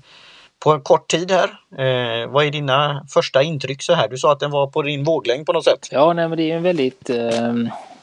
på 0.58 0.72
en 0.72 0.80
kort 0.80 1.08
tid 1.08 1.30
här. 1.30 1.48
Eh, 1.78 2.28
vad 2.28 2.46
är 2.46 2.50
dina 2.50 3.06
första 3.08 3.42
intryck 3.42 3.82
så 3.82 3.94
här? 3.94 4.08
Du 4.08 4.18
sa 4.18 4.32
att 4.32 4.40
den 4.40 4.50
var 4.50 4.66
på 4.66 4.82
din 4.82 5.04
våglängd 5.04 5.46
på 5.46 5.52
något 5.52 5.64
sätt. 5.64 5.88
Ja, 5.90 6.12
nej, 6.12 6.28
men 6.28 6.38
det 6.38 6.50
är 6.50 6.56
en 6.56 6.62
väldigt 6.62 7.10
eh, 7.10 7.54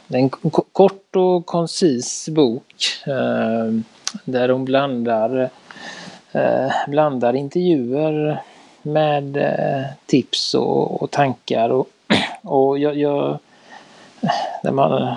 en 0.08 0.30
kort 0.72 1.16
och 1.16 1.46
koncis 1.46 2.30
bok 2.30 2.76
eh, 3.08 3.82
där 4.26 4.50
hon 4.50 4.66
blandar, 4.66 5.50
eh, 6.36 6.72
blandar 6.88 7.36
intervjuer 7.36 8.42
med 8.82 9.38
eh, 9.38 9.86
tips 10.06 10.54
och, 10.54 11.02
och, 11.02 11.12
tankar. 11.12 11.70
Och, 11.70 11.90
och 12.42 12.80
jag, 12.80 12.98
jag, 12.98 13.40
när 14.64 14.72
man, 14.72 15.16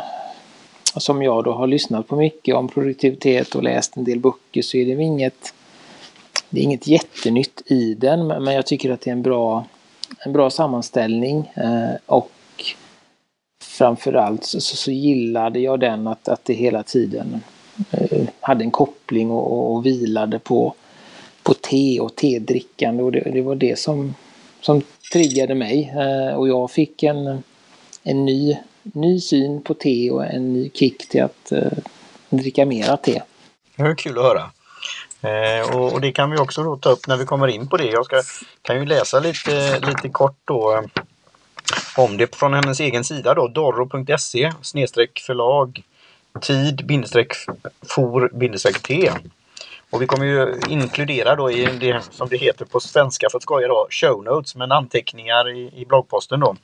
som 0.97 1.23
jag 1.23 1.45
då 1.45 1.53
har 1.53 1.67
lyssnat 1.67 2.09
på 2.09 2.17
mycket 2.17 2.55
om 2.55 2.69
produktivitet 2.69 3.55
och 3.55 3.63
läst 3.63 3.97
en 3.97 4.05
del 4.05 4.21
böcker 4.21 4.63
så 4.63 4.77
är 4.77 4.97
det 4.97 5.03
inget 5.03 5.55
det 6.51 6.61
är 6.61 6.65
inget 6.65 6.87
jättenytt 6.87 7.63
i 7.67 7.95
den 7.95 8.27
men 8.27 8.55
jag 8.55 8.67
tycker 8.67 8.91
att 8.91 9.01
det 9.01 9.11
är 9.11 9.13
en 9.13 9.23
bra, 9.23 9.65
en 10.19 10.33
bra 10.33 10.51
sammanställning 10.51 11.53
eh, 11.55 11.97
och 12.07 12.31
framförallt 13.63 14.45
så, 14.45 14.61
så 14.61 14.91
gillade 14.91 15.61
jag 15.61 15.81
den 15.81 16.07
att, 16.07 16.29
att 16.29 16.45
det 16.45 16.55
hela 16.55 16.83
tiden 16.83 17.41
eh, 17.91 18.23
hade 18.41 18.65
en 18.65 18.71
koppling 18.71 19.31
och, 19.31 19.75
och 19.75 19.87
vilade 19.87 20.39
på, 20.39 20.75
på 21.49 21.55
te 21.55 22.01
och 22.01 22.17
tedrickande 22.17 23.03
och 23.03 23.13
det, 23.13 23.31
det 23.33 23.43
var 23.43 23.55
det 23.55 23.79
som, 23.79 24.15
som 24.61 24.83
triggade 25.13 25.55
mig 25.55 25.95
eh, 25.97 26.37
och 26.37 26.49
jag 26.49 26.71
fick 26.71 27.03
en, 27.03 27.43
en 28.03 28.25
ny, 28.25 28.57
ny 28.83 29.21
syn 29.21 29.63
på 29.63 29.75
te 29.75 30.11
och 30.11 30.27
en 30.27 30.53
ny 30.53 30.71
kick 30.75 31.09
till 31.09 31.23
att 31.23 31.53
eh, 31.53 31.73
dricka 32.31 32.67
mera 32.67 32.97
te. 32.97 33.23
Det 33.77 33.83
var 33.83 33.95
kul 33.95 34.19
att 34.19 34.25
höra. 34.25 34.51
Eh, 35.21 35.77
och, 35.77 35.93
och, 35.93 36.01
det 36.01 36.13
kan 36.13 36.31
vi 36.31 36.39
också 36.39 36.63
då 36.63 36.77
ta 36.77 36.91
upp 36.91 37.07
när 37.07 37.17
vi 37.17 37.25
kommer 37.25 37.49
in 37.49 37.69
på 37.69 37.77
det. 37.77 37.87
Jag 37.87 38.05
ska, 38.05 38.23
kan 38.63 38.77
ju 38.77 38.87
läsa 38.87 39.21
lite, 39.21 39.81
lite 39.81 40.09
kort 40.09 40.39
då 40.45 40.75
eh, 40.75 40.83
om 41.97 42.17
det 42.17 42.37
från 42.37 42.55
hennes 42.55 42.81
egen 42.81 43.05
sida 43.05 43.35
då, 43.35 43.49
dorro.se 43.49 44.53
snedstreck 44.63 45.19
förlag 45.27 45.83
tid 46.41 46.87
bindestreck 46.87 47.33
for 47.89 48.31
bindestreck 48.35 48.83
t. 48.83 49.11
Och 49.91 50.03
vi 50.03 50.07
kommer 50.07 50.27
ju 50.27 50.55
inkludera 50.69 51.37
då 51.37 51.51
i 51.51 51.69
det 51.81 52.05
som 52.11 52.29
det 52.29 52.37
heter 52.37 52.65
på 52.65 52.81
svenska 52.81 53.27
för 53.31 53.39
att 53.39 53.43
skoja 53.43 53.69
då, 53.69 53.87
show 53.91 54.25
notes, 54.25 54.57
men 54.57 54.73
anteckningar 54.73 55.57
i, 55.57 55.71
i 55.77 55.85
bloggposten 55.89 56.41
då. 56.41 56.57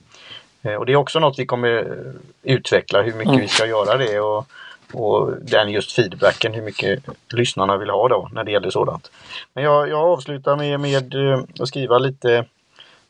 Eh, 0.62 0.75
och 0.75 0.87
det 0.87 0.93
är 0.93 0.97
också 0.97 1.19
något 1.19 1.38
vi 1.38 1.47
kommer 1.47 1.97
utveckla 2.43 3.02
hur 3.02 3.12
mycket 3.12 3.28
mm. 3.28 3.40
vi 3.40 3.49
ska 3.49 3.66
göra 3.66 3.97
det 3.97 4.21
och 4.21 4.47
och 4.95 5.33
den 5.43 5.71
just 5.71 5.93
feedbacken, 5.93 6.54
hur 6.54 6.62
mycket 6.62 7.02
lyssnarna 7.33 7.76
vill 7.76 7.90
ha 7.90 8.09
då 8.09 8.28
när 8.33 8.45
det 8.45 8.52
gäller 8.52 8.71
sådant. 8.71 9.11
Men 9.54 9.64
jag, 9.64 9.88
jag 9.88 10.00
avslutar 10.00 10.57
med, 10.57 10.81
med 10.81 11.14
eh, 11.14 11.40
att 11.61 11.69
skriva 11.69 11.99
lite 11.99 12.45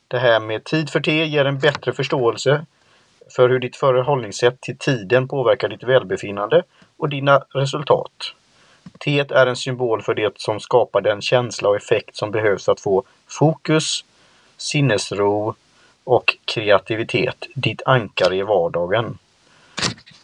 det 0.09 0.19
här 0.19 0.41
med 0.41 0.65
tid 0.65 0.91
för 0.91 1.01
te 1.01 1.25
ger 1.25 1.45
en 1.45 1.59
bättre 1.59 1.93
förståelse 1.93 2.67
för 3.37 3.49
hur 3.49 3.59
ditt 3.59 3.77
förhållningssätt 3.77 4.61
till 4.61 4.79
tiden 4.79 5.29
påverkar 5.29 5.69
ditt 5.69 5.83
välbefinnande 5.83 6.63
och 6.97 7.09
dina 7.09 7.39
resultat. 7.39 8.35
Teet 8.99 9.31
är 9.31 9.47
en 9.47 9.57
symbol 9.57 10.03
för 10.03 10.15
det 10.15 10.33
som 10.37 10.61
skapar 10.61 11.01
den 11.01 11.21
känsla 11.21 11.69
och 11.69 11.77
effekt 11.77 12.17
som 12.17 12.31
behövs 12.31 12.65
för 12.65 12.73
att 12.73 12.81
få 12.81 13.03
fokus, 13.27 14.05
sinnesro 14.57 15.55
och 16.05 16.37
kreativitet, 16.45 17.47
ditt 17.55 17.83
ankare 17.87 18.37
i 18.37 18.43
vardagen. 18.43 19.19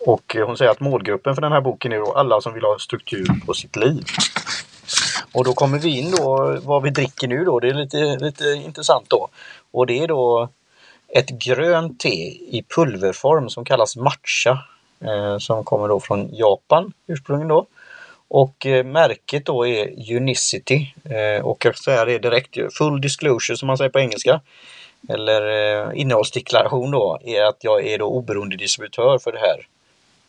Och 0.07 0.37
hon 0.47 0.57
säger 0.57 0.71
att 0.71 0.81
målgruppen 0.81 1.35
för 1.35 1.43
den 1.43 1.53
här 1.53 1.61
boken 1.61 1.93
är 1.93 1.99
då 1.99 2.13
alla 2.13 2.41
som 2.41 2.55
vill 2.55 2.65
ha 2.65 2.79
struktur 2.79 3.27
på 3.47 3.55
sitt 3.55 3.77
liv. 3.77 4.05
Och 5.33 5.45
då 5.45 5.53
kommer 5.53 5.79
vi 5.79 5.99
in 5.99 6.11
då 6.11 6.59
vad 6.63 6.83
vi 6.83 6.91
dricker 6.91 7.29
nu 7.29 7.45
då. 7.45 7.61
Det 7.61 7.69
är 7.69 7.75
lite, 7.75 8.17
lite 8.21 8.45
intressant 8.45 9.11
då. 9.11 9.29
Och 9.71 9.87
det 9.87 9.99
är 9.99 10.09
då 10.09 10.49
ett 11.09 11.29
grönt 11.29 12.01
te 12.01 12.09
i 12.57 12.65
pulverform 12.77 13.49
som 13.49 13.65
kallas 13.65 13.97
matcha. 13.97 14.59
Eh, 15.05 15.39
som 15.39 15.65
kommer 15.65 15.89
då 15.89 16.01
från 16.01 16.35
Japan 16.35 16.93
ursprungligen 17.07 17.49
då. 17.49 17.67
Och 18.31 18.67
eh, 18.67 18.85
märket 18.85 19.47
då 19.47 19.67
är 19.67 20.15
Unicity. 20.17 20.95
Eh, 21.05 21.45
och 21.45 21.65
jag 21.65 21.79
säger 21.79 22.07
det 22.07 22.19
direkt, 22.19 22.57
full 22.79 23.01
disclosure 23.01 23.57
som 23.57 23.67
man 23.67 23.79
säger 23.79 23.91
på 23.91 24.01
engelska. 24.01 24.41
Eller 25.09 25.43
eh, 25.51 26.01
innehållsdeklaration 26.01 26.91
då, 26.91 27.19
är 27.25 27.43
att 27.43 27.65
jag 27.65 27.87
är 27.87 27.99
då 27.99 28.07
oberoende 28.07 28.57
distributör 28.57 29.19
för 29.19 29.33
det 29.33 29.39
här 29.39 29.67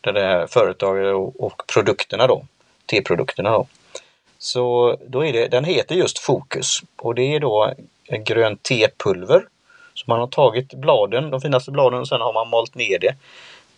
det 0.02 0.22
här 0.22 0.48
företaget 0.48 1.14
och, 1.36 1.64
produkterna 1.74 2.28
då, 2.28 2.46
teprodukterna 2.86 3.50
då. 3.50 3.68
Så 4.40 4.98
då 5.08 5.26
är 5.26 5.34
det, 5.34 5.48
den 5.48 5.64
heter 5.64 5.96
just 5.96 6.20
Fokus 6.20 6.80
och 6.96 7.16
det 7.16 7.36
är 7.36 7.40
då 7.40 7.74
grönt 8.10 8.64
tepulver. 8.64 9.46
Så 9.94 10.04
man 10.08 10.20
har 10.20 10.28
tagit 10.28 10.74
bladen, 10.74 11.30
de 11.30 11.42
finaste 11.42 11.72
bladen 11.72 12.00
och 12.00 12.08
sen 12.08 12.22
har 12.22 12.34
man 12.34 12.50
malt 12.50 12.76
ner 12.76 13.00
det 13.00 13.16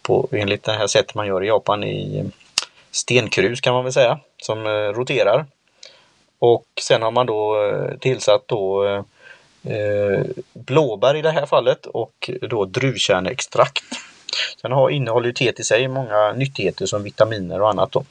på 0.02 0.28
enligt 0.32 0.64
det 0.64 0.72
här 0.72 0.88
sättet 0.88 1.16
man 1.16 1.28
gör 1.28 1.44
i 1.44 1.48
Japan 1.48 1.84
i 1.84 2.32
stenkrus 2.94 3.62
kan 3.62 3.74
man 3.74 3.84
väl 3.84 3.94
säga, 3.94 4.20
som 4.38 4.66
eh, 4.66 4.70
roterar. 4.70 5.46
Och 6.40 6.66
sen 6.82 7.02
har 7.02 7.12
man 7.12 7.26
då 7.26 7.66
eh, 7.66 7.98
tillsatt 7.98 8.44
då 8.46 8.86
eh, 8.86 9.04
eh, 9.74 10.24
blåbär 10.54 11.16
i 11.16 11.22
det 11.22 11.32
här 11.32 11.46
fallet 11.46 11.86
och 11.86 12.30
då 12.42 12.66
druvkärneextrakt. 12.66 13.84
Sen 14.62 14.72
har, 14.72 14.90
innehåller 14.90 15.28
ju 15.28 15.34
teet 15.34 15.60
i 15.60 15.64
sig 15.64 15.88
många 15.88 16.34
nyttigheter 16.34 16.86
som 16.86 17.04
vitaminer 17.04 17.62
och 17.62 17.70
annat. 17.70 17.92
Då. 17.92 18.06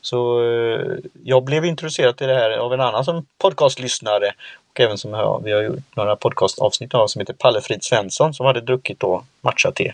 Så 0.00 0.42
eh, 0.44 0.96
jag 1.24 1.44
blev 1.44 1.64
introducerad 1.64 2.16
till 2.16 2.26
det 2.26 2.34
här 2.34 2.50
av 2.50 2.74
en 2.74 2.80
annan 2.80 3.04
som 3.04 3.26
podcastlyssnare 3.38 4.32
och 4.70 4.80
även 4.80 4.98
som 4.98 5.10
ja, 5.10 5.40
vi 5.44 5.52
har 5.52 5.62
gjort 5.62 5.96
några 5.96 6.16
podcastavsnitt 6.16 6.94
av 6.94 7.06
som 7.06 7.20
heter 7.20 7.34
Palle 7.34 7.60
Frid 7.60 7.84
Svensson 7.84 8.34
som 8.34 8.46
hade 8.46 8.60
druckit 8.60 9.00
då 9.00 9.24
matcha-te 9.40 9.92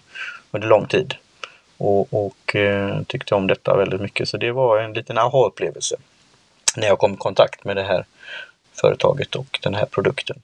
under 0.51 0.69
lång 0.69 0.87
tid. 0.87 1.15
Och, 1.77 2.27
och 2.27 2.57
eh, 2.57 3.03
tyckte 3.07 3.35
om 3.35 3.47
detta 3.47 3.77
väldigt 3.77 4.01
mycket 4.01 4.29
så 4.29 4.37
det 4.37 4.53
var 4.53 4.79
en 4.79 4.93
liten 4.93 5.19
aha-upplevelse 5.19 5.97
när 6.77 6.87
jag 6.87 6.99
kom 6.99 7.15
i 7.15 7.17
kontakt 7.17 7.65
med 7.65 7.77
det 7.77 7.83
här 7.83 8.07
företaget 8.81 9.35
och 9.35 9.59
den 9.63 9.75
här 9.75 9.87
produkten. 9.87 10.43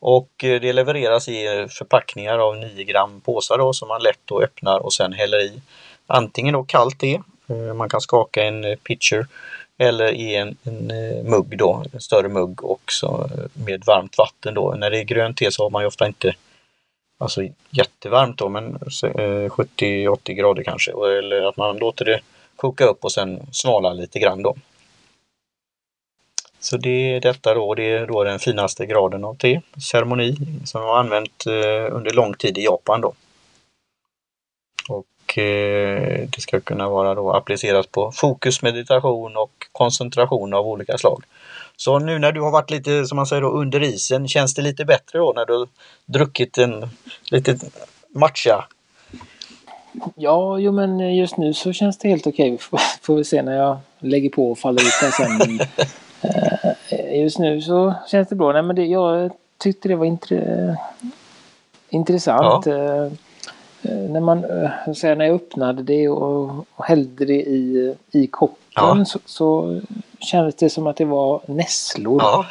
Och 0.00 0.44
eh, 0.44 0.60
det 0.60 0.72
levereras 0.72 1.28
i 1.28 1.66
förpackningar 1.70 2.38
av 2.38 2.56
9 2.56 2.84
gram 2.84 3.20
påsar 3.20 3.58
då, 3.58 3.72
som 3.72 3.88
man 3.88 4.02
lätt 4.02 4.20
då 4.24 4.42
öppnar 4.42 4.78
och 4.78 4.92
sen 4.92 5.12
häller 5.12 5.40
i 5.40 5.62
antingen 6.06 6.52
då 6.52 6.64
kallt 6.64 6.98
te, 6.98 7.20
eh, 7.48 7.74
man 7.74 7.88
kan 7.88 8.00
skaka 8.00 8.44
en 8.44 8.64
eh, 8.64 8.76
pitcher 8.76 9.26
eller 9.78 10.12
i 10.12 10.36
en, 10.36 10.56
en 10.62 10.90
eh, 10.90 11.24
mugg 11.24 11.58
då, 11.58 11.84
en 11.92 12.00
större 12.00 12.28
mugg 12.28 12.64
också 12.64 13.30
eh, 13.32 13.64
med 13.64 13.82
varmt 13.86 14.18
vatten 14.18 14.54
då. 14.54 14.74
När 14.78 14.90
det 14.90 14.98
är 14.98 15.04
grönt 15.04 15.36
te 15.36 15.50
så 15.50 15.62
har 15.62 15.70
man 15.70 15.82
ju 15.82 15.86
ofta 15.86 16.06
inte 16.06 16.34
alltså 17.18 17.42
jättevarmt 17.70 18.38
då 18.38 18.48
men 18.48 18.78
70-80 18.78 20.30
eh, 20.30 20.34
grader 20.34 20.62
kanske 20.62 20.90
eller 20.90 21.48
att 21.48 21.56
man 21.56 21.78
låter 21.78 22.04
det 22.04 22.20
koka 22.56 22.84
upp 22.84 23.04
och 23.04 23.12
sen 23.12 23.40
svala 23.52 23.92
lite 23.92 24.18
grann 24.18 24.42
då. 24.42 24.56
Så 26.60 26.76
det 26.76 27.14
är 27.14 27.20
detta 27.20 27.54
då, 27.54 27.74
det 27.74 27.82
är 27.82 28.06
då 28.06 28.24
den 28.24 28.38
finaste 28.38 28.86
graden 28.86 29.24
av 29.24 29.34
te, 29.34 29.60
ceremoni, 29.90 30.36
som 30.64 30.82
har 30.82 30.98
använt 30.98 31.46
eh, 31.46 31.96
under 31.96 32.12
lång 32.12 32.34
tid 32.34 32.58
i 32.58 32.64
Japan 32.64 33.00
då. 33.00 33.12
Och 34.88 35.06
eh, 35.38 36.28
det 36.28 36.40
ska 36.40 36.60
kunna 36.60 36.88
vara 36.88 37.14
då 37.14 37.32
applicerat 37.32 37.92
på 37.92 38.12
fokus, 38.14 38.62
meditation 38.62 39.36
och 39.36 39.52
koncentration 39.72 40.54
av 40.54 40.66
olika 40.66 40.98
slag. 40.98 41.22
Så 41.76 41.98
nu 41.98 42.18
när 42.18 42.32
du 42.32 42.40
har 42.40 42.50
varit 42.50 42.70
lite, 42.70 43.04
som 43.04 43.16
man 43.16 43.26
säger 43.26 43.42
då, 43.42 43.48
under 43.48 43.82
isen, 43.82 44.28
känns 44.28 44.54
det 44.54 44.62
lite 44.62 44.84
bättre 44.84 45.18
då 45.18 45.32
när 45.36 45.46
du 45.46 45.66
druckit 46.06 46.58
en 46.58 46.90
lite 47.30 47.58
matcha? 48.14 48.64
Ja, 50.14 50.58
jo 50.58 50.72
men 50.72 51.16
just 51.16 51.36
nu 51.36 51.54
så 51.54 51.72
känns 51.72 51.98
det 51.98 52.08
helt 52.08 52.26
okej. 52.26 52.54
Okay. 52.54 52.78
Får 53.02 53.16
vi 53.16 53.24
se 53.24 53.42
när 53.42 53.56
jag 53.56 53.78
lägger 53.98 54.30
på 54.30 54.50
och 54.50 54.58
faller 54.58 54.82
ut 54.82 55.00
den 55.00 55.12
sen. 55.12 55.60
Eh, 56.90 57.20
just 57.22 57.38
nu 57.38 57.60
så 57.60 57.94
känns 58.10 58.28
det 58.28 58.34
bra. 58.34 58.52
Nej, 58.52 58.62
men 58.62 58.76
det, 58.76 58.84
jag 58.84 59.30
tyckte 59.58 59.88
det 59.88 59.96
var 59.96 60.04
intre, 60.04 60.76
intressant. 61.88 62.66
Ja. 62.66 63.10
Eh, 63.82 63.92
eh, 63.92 64.10
när, 64.10 64.20
man, 64.20 64.44
så 64.94 65.14
när 65.14 65.24
jag 65.24 65.34
öppnade 65.34 65.82
det 65.82 66.08
och, 66.08 66.66
och 66.74 66.84
hällde 66.84 67.24
det 67.24 67.42
i, 67.42 67.94
i 68.10 68.26
koppen 68.26 68.58
ja. 68.74 69.04
så, 69.04 69.18
så 69.24 69.80
kändes 70.20 70.54
det 70.54 70.70
som 70.70 70.86
att 70.86 70.96
det 70.96 71.04
var 71.04 71.40
nässlor. 71.46 72.22
Ja. 72.22 72.46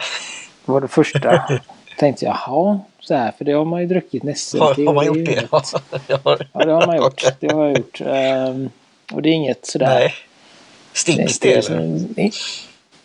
Det 0.65 0.71
var 0.71 0.81
det 0.81 0.87
första. 0.87 1.43
tänkte 1.97 2.25
jag, 2.25 2.37
jaha, 2.47 2.79
så 2.99 3.15
här, 3.15 3.31
för 3.37 3.45
det 3.45 3.51
har 3.51 3.65
man 3.65 3.81
ju 3.81 3.87
druckit 3.87 4.23
nässlor. 4.23 4.61
Har, 4.61 4.85
har 4.85 4.93
man 4.93 5.05
gjort 5.05 5.25
det? 5.25 5.47
ja, 6.07 6.37
det 6.65 6.71
har 6.71 6.87
man 6.87 6.97
gjort. 6.97 7.23
Det 7.39 7.51
har 7.51 7.65
jag 7.65 7.77
gjort. 7.77 8.01
Um, 8.01 8.69
och 9.13 9.21
det 9.21 9.29
är 9.29 9.33
inget 9.33 9.65
sådär... 9.65 9.99
Nej. 9.99 10.13
Stinks 10.93 11.39
det? 11.39 11.69
det 12.15 12.31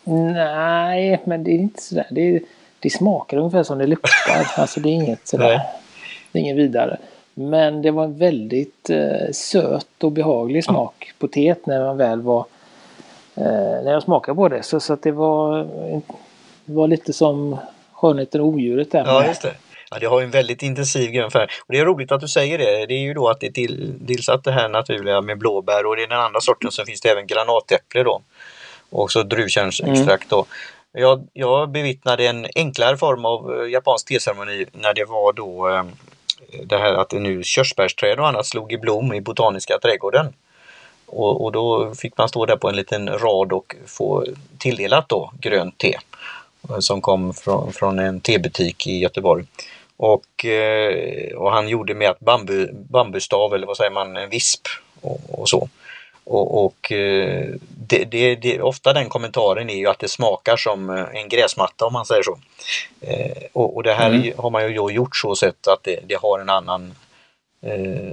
Nej, 0.03 1.21
men 1.25 1.43
det 1.43 1.51
är 1.51 1.57
inte 1.57 1.81
sådär. 1.81 2.07
Det, 2.11 2.39
det 2.79 2.89
smakar 2.89 3.37
ungefär 3.37 3.63
som 3.63 3.77
det 3.77 3.87
luktar. 3.87 4.47
Alltså 4.61 4.79
det 4.79 4.89
är 4.89 4.93
inget 4.93 5.27
sådär. 5.27 5.61
Det 6.31 6.39
är 6.39 6.43
inget 6.43 6.57
vidare. 6.57 6.97
Men 7.33 7.81
det 7.81 7.91
var 7.91 8.03
en 8.03 8.17
väldigt 8.17 8.89
eh, 8.89 9.31
söt 9.31 10.03
och 10.03 10.11
behaglig 10.11 10.63
smak 10.63 11.11
på 11.19 11.27
teet 11.27 11.65
när 11.65 11.79
man 11.79 11.97
väl 11.97 12.21
var 12.21 12.45
eh, 13.35 13.83
när 13.83 13.91
jag 13.91 14.03
smakade 14.03 14.35
på 14.35 14.49
det. 14.49 14.63
Så, 14.63 14.79
så 14.79 14.93
att 14.93 15.03
det 15.03 15.11
var 15.11 15.63
Det 16.65 16.73
var 16.73 16.87
lite 16.87 17.13
som 17.13 17.57
Skönheten 17.91 18.41
och 18.41 18.47
odjuret 18.47 18.91
där. 18.91 19.03
Ja, 19.05 19.25
just 19.25 19.41
det. 19.41 19.53
Ja, 19.91 19.99
det 19.99 20.05
har 20.05 20.21
en 20.21 20.31
väldigt 20.31 20.63
intensiv 20.63 21.11
grön 21.11 21.31
färg. 21.31 21.47
Och 21.59 21.73
det 21.73 21.79
är 21.79 21.85
roligt 21.85 22.11
att 22.11 22.21
du 22.21 22.27
säger 22.27 22.57
det. 22.57 22.85
Det 22.85 22.93
är 22.93 22.99
ju 22.99 23.13
då 23.13 23.29
att 23.29 23.39
det 23.39 23.47
är 23.47 23.51
till, 23.51 23.99
tillsatt 24.07 24.43
det 24.43 24.51
här 24.51 24.69
naturliga 24.69 25.21
med 25.21 25.37
blåbär 25.37 25.85
och 25.85 25.95
det 25.95 26.03
är 26.03 26.07
den 26.07 26.19
andra 26.19 26.41
sorten 26.41 26.71
så 26.71 26.85
finns 26.85 27.01
det 27.01 27.09
även 27.09 27.27
granatäpple 27.27 28.03
då. 28.03 28.21
Och 28.89 29.11
så 29.11 29.23
druvkärnsextrakt 29.23 30.29
då. 30.29 30.45
Jag, 30.91 31.27
jag 31.33 31.69
bevittnade 31.69 32.27
en 32.27 32.47
enklare 32.55 32.97
form 32.97 33.25
av 33.25 33.53
eh, 33.53 33.71
japansk 33.71 34.07
teceremoni 34.07 34.65
när 34.71 34.93
det 34.93 35.05
var 35.05 35.33
då 35.33 35.69
eh, 35.69 35.83
det 36.63 36.77
här 36.77 36.93
att 36.93 37.11
nu 37.11 37.43
körsbärsträd 37.43 38.19
och 38.19 38.27
annat 38.27 38.45
slog 38.45 38.73
i 38.73 38.77
blom 38.77 39.13
i 39.13 39.21
Botaniska 39.21 39.79
trädgården. 39.79 40.33
Och, 41.05 41.43
och, 41.43 41.51
då 41.51 41.95
fick 41.95 42.17
man 42.17 42.29
stå 42.29 42.45
där 42.45 42.55
på 42.55 42.69
en 42.69 42.75
liten 42.75 43.09
rad 43.09 43.53
och 43.53 43.75
få 43.85 44.25
tilldelat 44.57 45.09
då 45.09 45.31
grönt 45.39 45.77
te 45.77 45.97
eh, 46.69 46.79
som 46.79 47.01
kom 47.01 47.33
från, 47.33 47.73
från 47.73 47.99
en 47.99 48.19
tebutik 48.19 48.87
i 48.87 48.97
Göteborg. 48.97 49.45
Och, 49.97 50.45
eh, 50.45 51.35
och 51.35 51.51
han 51.51 51.69
gjorde 51.69 51.93
med 51.93 52.09
att 52.09 52.19
bambu, 52.19 52.69
bambustav 52.73 53.53
eller 53.53 53.67
vad 53.67 53.77
säger 53.77 53.91
man, 53.91 54.17
en 54.17 54.29
visp 54.29 54.61
och, 55.01 55.39
och 55.39 55.49
så. 55.49 55.69
Och, 56.23 56.65
och 56.65 56.91
eh, 56.91 57.45
det, 57.87 58.03
det, 58.03 58.35
det, 58.35 58.61
ofta 58.61 58.93
den 58.93 59.09
kommentaren 59.09 59.69
är 59.69 59.75
ju 59.75 59.87
att 59.87 59.99
det 59.99 60.07
smakar 60.07 60.57
som 60.57 60.89
en 60.89 61.29
gräsmatta 61.29 61.85
om 61.85 61.93
man 61.93 62.05
säger 62.05 62.23
så. 62.23 62.39
Och, 63.53 63.75
och 63.75 63.83
det 63.83 63.93
här 63.93 64.09
mm. 64.09 64.33
har 64.37 64.49
man 64.49 64.63
ju 64.63 64.91
gjort 64.91 65.15
så 65.15 65.35
sätt 65.35 65.67
att 65.67 65.83
det, 65.83 65.99
det 66.07 66.15
har 66.15 66.39
en 66.39 66.49
annan 66.49 66.95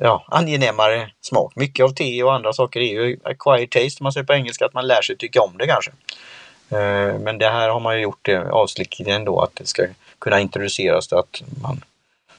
ja, 0.00 0.25
angenämare 0.29 1.11
smak. 1.21 1.57
Mycket 1.57 1.85
av 1.85 1.88
te 1.88 2.23
och 2.23 2.35
andra 2.35 2.52
saker 2.52 2.81
är 2.81 2.85
ju 2.85 3.19
acquired 3.25 3.71
taste 3.71 4.00
om 4.00 4.05
man 4.05 4.12
säger 4.12 4.26
på 4.26 4.33
engelska, 4.33 4.67
att 4.67 4.75
man 4.75 4.87
lär 4.87 5.02
sig 5.02 5.17
tycka 5.17 5.40
om 5.40 5.59
det 5.59 5.67
kanske. 5.67 5.90
Men 7.19 7.38
det 7.38 7.49
här 7.49 7.69
har 7.69 7.81
man 7.81 7.97
ju 7.97 8.02
gjort 8.02 8.29
avsiktligen 8.50 9.25
då 9.25 9.40
att 9.40 9.57
det 9.57 9.67
ska 9.67 9.87
kunna 10.19 10.40
introduceras 10.40 11.09
så 11.09 11.19
att 11.19 11.43
man, 11.62 11.85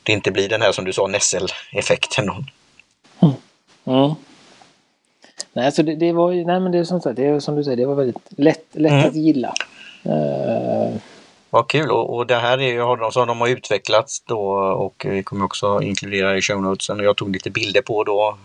det 0.03 0.11
inte 0.13 0.31
blir 0.31 0.49
den 0.49 0.61
här 0.61 0.71
som 0.71 0.85
du 0.85 0.93
sa 0.93 1.07
nässeleffekten. 1.07 2.29
Mm. 2.29 3.33
Mm. 3.85 4.15
Nej, 5.53 5.71
så 5.71 5.81
det, 5.81 5.95
det, 5.95 6.11
var 6.11 6.31
ju, 6.31 6.45
nej 6.45 6.59
men 6.59 6.71
det 6.71 6.77
är 6.77 6.83
som 6.83 7.01
sagt, 7.01 7.15
det 7.15 7.25
är 7.25 7.39
som 7.39 7.55
du 7.55 7.63
säger, 7.63 7.77
det 7.77 7.85
var 7.85 7.95
väldigt 7.95 8.29
lätt, 8.29 8.65
lätt 8.71 8.91
mm. 8.91 9.07
att 9.07 9.15
gilla. 9.15 9.53
Uh... 10.05 10.97
Vad 11.49 11.67
kul 11.67 11.91
och, 11.91 12.15
och 12.15 12.27
det 12.27 12.35
här 12.35 12.57
är 12.57 12.73
ju 12.73 13.11
som 13.11 13.27
de 13.27 13.41
har 13.41 13.47
utvecklats 13.47 14.23
då 14.23 14.41
och 14.57 15.05
vi 15.09 15.23
kommer 15.23 15.45
också 15.45 15.81
inkludera 15.81 16.37
i 16.37 16.41
show 16.41 16.61
notesen 16.61 16.99
och 16.99 17.05
jag 17.05 17.17
tog 17.17 17.33
lite 17.33 17.49
bilder 17.49 17.81
på 17.81 18.03
då 18.03 18.37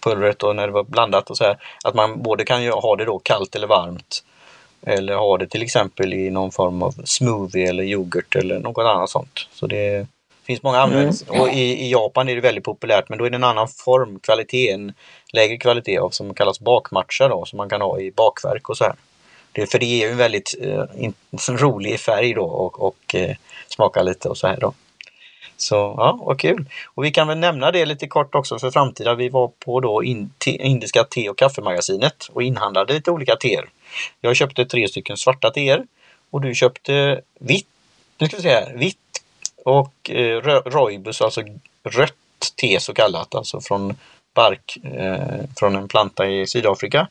pulvret 0.00 0.42
och 0.42 0.56
när 0.56 0.66
det 0.66 0.72
var 0.72 0.84
blandat 0.84 1.30
och 1.30 1.36
så 1.36 1.44
här. 1.44 1.58
Att 1.84 1.94
man 1.94 2.22
både 2.22 2.44
kan 2.44 2.62
ju 2.62 2.70
ha 2.70 2.96
det 2.96 3.04
då 3.04 3.18
kallt 3.18 3.54
eller 3.54 3.66
varmt 3.66 4.24
eller 4.82 5.14
ha 5.14 5.38
det 5.38 5.46
till 5.46 5.62
exempel 5.62 6.14
i 6.14 6.30
någon 6.30 6.52
form 6.52 6.82
av 6.82 6.94
smoothie 7.04 7.68
eller 7.68 7.84
yoghurt 7.84 8.36
eller 8.36 8.58
något 8.58 8.84
annat 8.84 9.10
sånt. 9.10 9.48
Så 9.52 9.66
det 9.66 10.06
finns 10.46 10.62
många 10.62 10.78
användningar. 10.78 11.14
Mm. 11.28 11.40
Och 11.40 11.48
i, 11.48 11.60
i, 11.60 11.90
Japan 11.90 12.28
är 12.28 12.34
det 12.34 12.40
väldigt 12.40 12.64
populärt 12.64 13.08
men 13.08 13.18
då 13.18 13.24
är 13.24 13.30
det 13.30 13.36
en 13.36 13.44
annan 13.44 13.68
form, 13.68 14.18
kvalitet, 14.20 14.70
en 14.70 14.92
lägre 15.32 15.56
kvalitet 15.56 15.98
av 15.98 16.10
som 16.10 16.34
kallas 16.34 16.60
bakmatcha 16.60 17.28
då 17.28 17.44
som 17.44 17.56
man 17.56 17.68
kan 17.68 17.80
ha 17.80 18.00
i 18.00 18.12
bakverk 18.12 18.68
och 18.68 18.76
så 18.76 18.84
här. 18.84 18.94
Det, 19.52 19.70
för 19.70 19.78
det 19.78 19.86
är 19.86 20.06
ju 20.06 20.10
en 20.10 20.16
väldigt 20.16 20.54
eh, 20.60 20.84
in, 20.96 21.14
rolig 21.48 22.00
färg 22.00 22.34
då 22.34 22.44
och, 22.44 22.82
och 22.82 23.14
eh, 23.14 23.36
smakar 23.68 24.02
lite 24.02 24.28
och 24.28 24.38
så 24.38 24.46
här 24.46 24.56
då. 24.60 24.74
Så 25.56 25.74
ja, 25.74 26.18
vad 26.22 26.40
kul! 26.40 26.64
Och 26.94 27.04
vi 27.04 27.10
kan 27.10 27.28
väl 27.28 27.38
nämna 27.38 27.70
det 27.70 27.86
lite 27.86 28.06
kort 28.06 28.34
också 28.34 28.58
för 28.58 28.70
framtida. 28.70 29.14
Vi 29.14 29.28
var 29.28 29.48
på 29.48 29.80
då 29.80 30.04
in, 30.04 30.30
te, 30.38 30.50
Indiska 30.50 31.04
te 31.04 31.28
och 31.28 31.38
kaffemagasinet 31.38 32.28
och 32.32 32.42
inhandlade 32.42 32.92
lite 32.92 33.10
olika 33.10 33.36
teer. 33.36 33.68
Jag 34.20 34.36
köpte 34.36 34.64
tre 34.64 34.88
stycken 34.88 35.16
svarta 35.16 35.50
teer 35.50 35.84
och 36.30 36.40
du 36.40 36.54
köpte 36.54 37.20
vitt, 37.38 37.68
nu 38.18 38.26
ska 38.26 38.36
vi 38.36 38.42
säga, 38.42 38.68
vitt 38.74 38.98
och 39.66 40.10
eh, 40.10 40.40
roibus, 40.64 41.20
alltså 41.20 41.42
rött 41.82 42.12
te 42.60 42.80
så 42.80 42.94
kallat, 42.94 43.34
alltså 43.34 43.60
från 43.60 43.94
bark 44.34 44.78
eh, 44.84 45.44
från 45.56 45.76
en 45.76 45.88
planta 45.88 46.26
i 46.26 46.46
Sydafrika. 46.46 47.08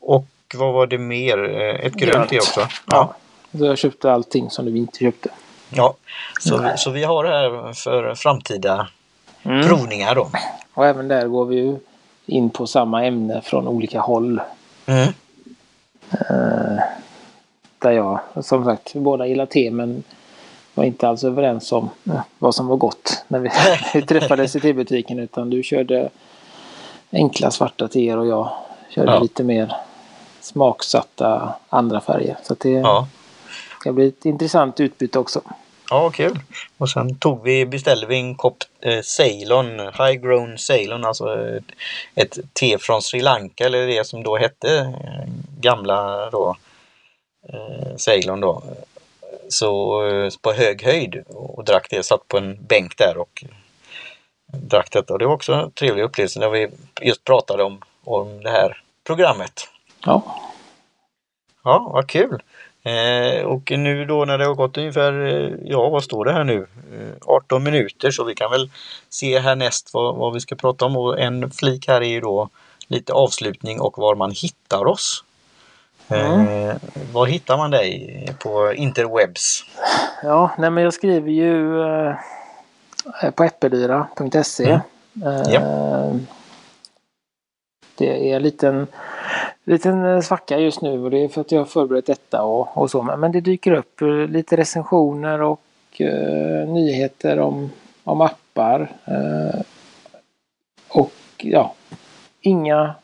Och 0.00 0.26
vad 0.54 0.74
var 0.74 0.86
det 0.86 0.98
mer? 0.98 1.60
Eh, 1.60 1.86
ett 1.86 1.94
grönt 1.94 2.30
te 2.30 2.38
också. 2.38 2.60
Ja. 2.60 2.66
ja. 2.86 3.14
Jag 3.50 3.78
köpte 3.78 4.12
allting 4.12 4.50
som 4.50 4.64
du 4.64 4.78
inte 4.78 4.98
köpte. 4.98 5.30
Ja, 5.70 5.94
så, 6.40 6.72
så 6.76 6.90
vi 6.90 7.04
har 7.04 7.24
det 7.24 7.30
här 7.30 7.72
för 7.72 8.14
framtida 8.14 8.88
mm. 9.42 9.66
provningar 9.66 10.14
då. 10.14 10.30
Och 10.74 10.86
även 10.86 11.08
där 11.08 11.28
går 11.28 11.44
vi 11.44 11.56
ju 11.56 11.76
in 12.26 12.50
på 12.50 12.66
samma 12.66 13.04
ämne 13.04 13.42
från 13.44 13.68
olika 13.68 14.00
håll. 14.00 14.40
Mm. 14.86 15.08
Uh, 16.12 16.80
där 17.78 17.90
jag, 17.90 18.20
som 18.42 18.64
sagt, 18.64 18.94
båda 18.94 19.26
gillar 19.26 19.46
te 19.46 19.70
men 19.70 20.04
var 20.78 20.84
inte 20.84 21.08
alls 21.08 21.24
överens 21.24 21.72
om 21.72 21.90
uh, 22.08 22.20
vad 22.38 22.54
som 22.54 22.66
var 22.66 22.76
gott 22.76 23.24
när 23.28 23.38
vi, 23.38 23.50
vi 23.94 24.02
träffades 24.06 24.56
i 24.56 24.60
tebutiken 24.60 25.18
utan 25.18 25.50
du 25.50 25.62
körde 25.62 26.10
enkla 27.12 27.50
svarta 27.50 27.88
teer 27.88 28.16
och 28.16 28.26
jag 28.26 28.50
körde 28.90 29.12
ja. 29.12 29.20
lite 29.20 29.44
mer 29.44 29.76
smaksatta 30.40 31.54
andra 31.68 32.00
färger. 32.00 32.36
Så 32.42 32.54
det, 32.58 32.70
ja. 32.70 33.06
Blir 33.84 34.08
ett 34.08 34.24
intressant 34.24 34.80
utbyte 34.80 35.18
också. 35.18 35.40
Ja, 35.90 36.10
kul. 36.10 36.38
Och 36.78 36.90
sen 36.90 37.18
tog 37.18 37.42
vi, 37.42 37.66
beställde 37.66 38.06
vi 38.06 38.16
en 38.16 38.34
kopp 38.34 38.56
eh, 38.80 39.00
Ceylon, 39.02 39.80
High 39.80 40.12
Grown 40.12 40.58
Ceylon, 40.58 41.04
alltså 41.04 41.48
ett, 41.56 41.64
ett 42.14 42.38
te 42.52 42.78
från 42.78 43.02
Sri 43.02 43.20
Lanka 43.20 43.66
eller 43.66 43.86
det 43.86 44.06
som 44.06 44.22
då 44.22 44.36
hette 44.36 44.78
eh, 44.78 45.28
gamla 45.60 46.30
då 46.30 46.56
eh, 47.52 47.96
Ceylon 47.96 48.40
då. 48.40 48.62
Så 49.48 50.02
eh, 50.06 50.30
på 50.42 50.52
hög 50.52 50.82
höjd 50.82 51.24
och 51.26 51.64
drack 51.64 51.86
det, 51.90 52.02
satt 52.02 52.28
på 52.28 52.38
en 52.38 52.66
bänk 52.66 52.98
där 52.98 53.18
och 53.18 53.44
drack 54.46 54.88
detta. 54.92 55.12
Och 55.12 55.18
det 55.18 55.26
var 55.26 55.34
också 55.34 55.52
en 55.52 55.70
trevlig 55.70 56.02
upplevelse 56.02 56.40
när 56.40 56.50
vi 56.50 56.68
just 57.00 57.24
pratade 57.24 57.62
om, 57.62 57.82
om 58.04 58.42
det 58.42 58.50
här 58.50 58.82
programmet. 59.04 59.68
Ja. 60.04 60.22
Ja, 61.64 61.90
vad 61.92 62.08
kul! 62.08 62.42
Eh, 62.82 63.44
och 63.44 63.70
nu 63.70 64.04
då 64.04 64.24
när 64.24 64.38
det 64.38 64.46
har 64.46 64.54
gått 64.54 64.76
ungefär, 64.76 65.26
eh, 65.26 65.50
ja 65.64 65.88
vad 65.88 66.04
står 66.04 66.24
det 66.24 66.32
här 66.32 66.44
nu, 66.44 66.66
18 67.26 67.58
eh, 67.58 67.64
minuter 67.64 68.10
så 68.10 68.24
vi 68.24 68.34
kan 68.34 68.50
väl 68.50 68.70
se 69.08 69.38
härnäst 69.38 69.90
vad, 69.94 70.16
vad 70.16 70.34
vi 70.34 70.40
ska 70.40 70.54
prata 70.54 70.84
om 70.84 70.96
och 70.96 71.20
en 71.20 71.50
flik 71.50 71.88
här 71.88 72.00
är 72.00 72.08
ju 72.08 72.20
då 72.20 72.48
lite 72.88 73.12
avslutning 73.12 73.80
och 73.80 73.98
var 73.98 74.14
man 74.14 74.30
hittar 74.30 74.86
oss. 74.86 75.24
Mm. 76.10 76.68
Eh, 76.68 76.76
var 77.12 77.26
hittar 77.26 77.56
man 77.56 77.70
dig 77.70 78.26
på 78.38 78.72
interwebs? 78.72 79.64
Ja, 80.22 80.50
nej 80.58 80.70
men 80.70 80.84
jag 80.84 80.94
skriver 80.94 81.30
ju 81.30 81.82
eh, 81.82 83.30
på 83.34 83.44
äppelyra.se. 83.44 84.64
Mm. 84.64 84.80
Eh, 85.24 85.52
ja. 85.52 85.60
Det 87.94 88.30
är 88.30 88.36
en 88.36 88.42
liten 88.42 88.86
liten 89.64 90.04
eh, 90.04 90.20
svacka 90.20 90.58
just 90.58 90.80
nu 90.80 91.04
och 91.04 91.10
det 91.10 91.24
är 91.24 91.28
för 91.28 91.40
att 91.40 91.52
jag 91.52 91.60
har 91.60 91.66
förberett 91.66 92.06
detta 92.06 92.42
och, 92.42 92.78
och 92.78 92.90
så. 92.90 93.02
Men 93.02 93.32
det 93.32 93.40
dyker 93.40 93.72
upp 93.72 94.00
eh, 94.00 94.08
lite 94.08 94.56
recensioner 94.56 95.42
och 95.42 95.60
uh, 96.00 96.68
nyheter 96.68 97.38
om, 97.38 97.70
om 98.04 98.20
appar. 98.20 98.92
Och 100.88 101.12
ja, 101.36 101.74
inga, 102.40 102.94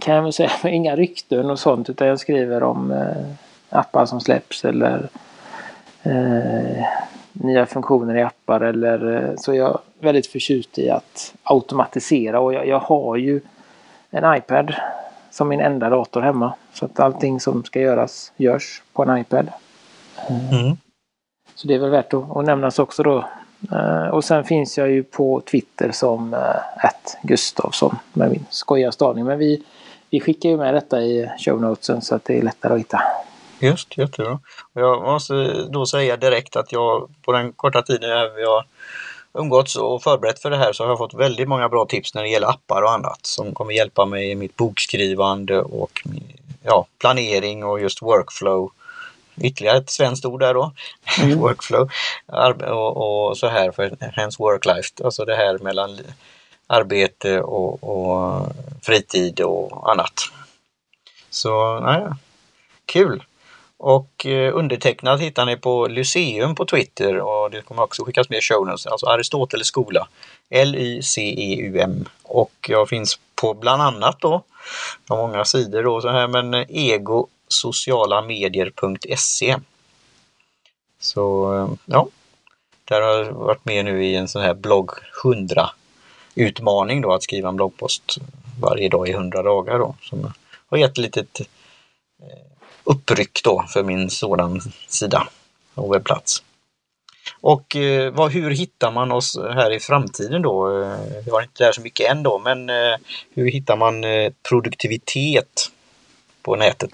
kan 0.00 0.14
jag 0.14 0.22
väl 0.22 0.32
säga, 0.32 0.50
inga 0.64 0.96
rykten 0.96 1.50
och 1.50 1.58
sånt 1.58 1.90
utan 1.90 2.08
jag 2.08 2.20
skriver 2.20 2.62
om 2.62 2.90
uh, 2.90 3.32
appar 3.70 4.06
som 4.06 4.20
släpps 4.20 4.64
eller 4.64 5.08
nya 7.32 7.66
funktioner 7.66 8.16
i 8.16 8.22
appar 8.22 8.60
eller 8.60 9.34
så 9.38 9.54
jag 9.54 9.68
är 9.70 10.04
väldigt 10.04 10.26
förtjust 10.26 10.78
i 10.78 10.90
att 10.90 11.34
automatisera 11.42 12.40
och 12.40 12.54
jag, 12.54 12.66
jag 12.66 12.78
har 12.78 13.16
ju 13.16 13.40
en 14.10 14.36
iPad 14.36 14.74
som 15.36 15.48
min 15.48 15.60
enda 15.60 15.90
dator 15.90 16.20
hemma. 16.20 16.54
Så 16.72 16.84
att 16.84 17.00
allting 17.00 17.40
som 17.40 17.64
ska 17.64 17.80
göras 17.80 18.32
görs 18.36 18.82
på 18.92 19.02
en 19.02 19.18
iPad. 19.18 19.48
Mm. 20.28 20.76
Så 21.54 21.68
det 21.68 21.74
är 21.74 21.78
väl 21.78 21.90
värt 21.90 22.14
att, 22.14 22.36
att 22.36 22.44
nämnas 22.44 22.78
också 22.78 23.02
då. 23.02 23.24
Uh, 23.72 24.08
och 24.08 24.24
sen 24.24 24.44
finns 24.44 24.78
jag 24.78 24.90
ju 24.90 25.02
på 25.02 25.40
Twitter 25.40 25.90
som 25.90 26.34
uh, 26.34 26.90
Gustavsson 27.22 27.96
med 28.12 28.30
min 28.30 28.46
skojiga 28.50 28.92
stavning. 28.92 29.24
Men 29.24 29.38
vi, 29.38 29.62
vi 30.10 30.20
skickar 30.20 30.48
ju 30.48 30.56
med 30.56 30.74
detta 30.74 31.00
i 31.00 31.30
show 31.38 31.60
notesen 31.60 32.02
så 32.02 32.14
att 32.14 32.24
det 32.24 32.38
är 32.38 32.42
lättare 32.42 32.72
att 32.72 32.80
hitta. 32.80 33.02
Just, 33.58 33.98
jättebra. 33.98 34.38
Och 34.72 34.80
jag 34.80 35.02
måste 35.02 35.66
då 35.70 35.86
säga 35.86 36.16
direkt 36.16 36.56
att 36.56 36.72
jag 36.72 37.08
på 37.24 37.32
den 37.32 37.52
korta 37.52 37.82
tiden 37.82 38.10
jag 38.36 38.64
umgåtts 39.38 39.76
och 39.76 40.02
förberett 40.02 40.38
för 40.38 40.50
det 40.50 40.56
här 40.56 40.72
så 40.72 40.84
har 40.84 40.90
jag 40.90 40.98
fått 40.98 41.14
väldigt 41.14 41.48
många 41.48 41.68
bra 41.68 41.86
tips 41.86 42.14
när 42.14 42.22
det 42.22 42.28
gäller 42.28 42.48
appar 42.48 42.82
och 42.82 42.92
annat 42.92 43.18
som 43.22 43.54
kommer 43.54 43.72
hjälpa 43.72 44.04
mig 44.04 44.30
i 44.30 44.34
mitt 44.34 44.56
bokskrivande 44.56 45.60
och 45.60 46.02
ja, 46.62 46.86
planering 46.98 47.64
och 47.64 47.80
just 47.80 48.02
workflow. 48.02 48.70
Ytterligare 49.40 49.78
ett 49.78 49.90
svenskt 49.90 50.24
ord 50.24 50.40
där 50.40 50.54
då, 50.54 50.72
mm. 51.22 51.38
workflow. 51.40 51.90
Och, 52.66 53.26
och, 53.26 53.38
så 53.38 53.48
här 53.48 53.70
för 53.70 53.96
hens 54.00 54.38
work-life, 54.38 55.04
alltså 55.04 55.24
det 55.24 55.36
här 55.36 55.58
mellan 55.58 55.98
arbete 56.66 57.40
och, 57.40 57.84
och 57.84 58.46
fritid 58.82 59.40
och 59.40 59.90
annat. 59.90 60.20
Så 61.30 61.80
nej, 61.80 62.02
kul! 62.86 63.22
Och 63.78 64.26
undertecknad 64.26 64.54
undertecknat 64.54 65.20
hittar 65.20 65.46
ni 65.46 65.56
på 65.56 65.86
Lyceum 65.86 66.54
på 66.54 66.64
Twitter 66.64 67.20
och 67.20 67.50
det 67.50 67.62
kommer 67.62 67.82
också 67.82 68.04
skickas 68.04 68.28
med 68.28 68.44
show 68.44 68.66
notes, 68.66 68.86
alltså 68.86 69.06
Aristoteles 69.06 69.66
skola. 69.66 70.08
L-Y-C-E-U-M. 70.50 72.08
Och 72.22 72.52
jag 72.68 72.88
finns 72.88 73.18
på 73.34 73.54
bland 73.54 73.82
annat 73.82 74.20
då, 74.20 74.42
på 75.06 75.16
många 75.16 75.44
sidor 75.44 75.82
då 75.82 76.00
så 76.00 76.08
här, 76.08 76.28
men 76.28 76.54
egosocialamedier.se. 76.68 79.56
Så 81.00 81.54
eh, 81.54 81.68
ja, 81.86 82.08
där 82.84 83.00
har 83.00 83.08
jag 83.08 83.32
varit 83.32 83.64
med 83.64 83.84
nu 83.84 84.04
i 84.04 84.16
en 84.16 84.28
sån 84.28 84.42
här 84.42 84.54
blogg 84.54 84.90
100 85.24 85.70
utmaning 86.36 87.00
då 87.00 87.12
att 87.12 87.22
skriva 87.22 87.48
en 87.48 87.56
bloggpost 87.56 88.18
varje 88.60 88.88
dag 88.88 89.08
i 89.08 89.12
100 89.12 89.42
dagar 89.42 89.78
då. 89.78 89.94
Som 90.02 90.32
har 90.66 90.78
gett 90.78 90.90
ett 90.90 90.98
litet 90.98 91.40
eh, 91.40 92.46
uppryck 92.84 93.40
då 93.44 93.64
för 93.68 93.82
min 93.82 94.10
sådan 94.10 94.60
sida 94.88 95.28
och 95.74 95.94
webbplats. 95.94 96.42
Och 97.40 97.76
eh, 97.76 98.12
vad, 98.12 98.32
hur 98.32 98.50
hittar 98.50 98.90
man 98.90 99.12
oss 99.12 99.38
här 99.54 99.70
i 99.70 99.80
framtiden 99.80 100.42
då? 100.42 100.82
Eh, 100.82 100.98
vi 101.24 101.30
har 101.30 101.42
inte 101.42 101.64
där 101.64 101.72
så 101.72 101.80
mycket 101.80 102.10
än 102.10 102.22
då, 102.22 102.38
men 102.38 102.70
eh, 102.70 102.96
hur 103.34 103.50
hittar 103.50 103.76
man 103.76 104.04
eh, 104.04 104.32
produktivitet 104.48 105.70
på 106.42 106.56
nätet? 106.56 106.92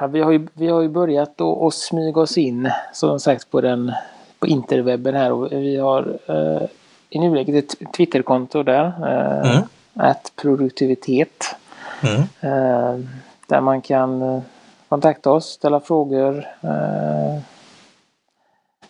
Ja, 0.00 0.06
vi, 0.06 0.20
har 0.20 0.32
ju, 0.32 0.46
vi 0.52 0.68
har 0.68 0.82
ju 0.82 0.88
börjat 0.88 1.38
då 1.38 1.66
att 1.66 1.74
smyga 1.74 2.20
oss 2.20 2.38
in 2.38 2.70
som 2.92 3.20
sagt 3.20 3.50
på 3.50 3.60
den 3.60 3.92
på 4.38 4.46
interwebben 4.46 5.14
här 5.14 5.32
och 5.32 5.52
vi 5.52 5.76
har 5.76 6.18
eh, 6.26 6.68
i 7.10 7.18
nuläget 7.18 7.64
ett 7.64 7.92
Twitterkonto 7.92 8.62
där. 8.62 8.84
Eh, 8.84 9.50
Mm. 9.50 9.62
Att 9.94 10.32
produktivitet. 10.36 11.56
Mm. 12.02 12.20
Eh, 12.40 13.06
där 13.46 13.60
man 13.60 13.80
kan 13.80 14.22
eh, 14.22 14.40
kontakta 14.88 15.30
oss, 15.30 15.46
ställa 15.46 15.80
frågor 15.80 16.44
eh, 16.60 17.38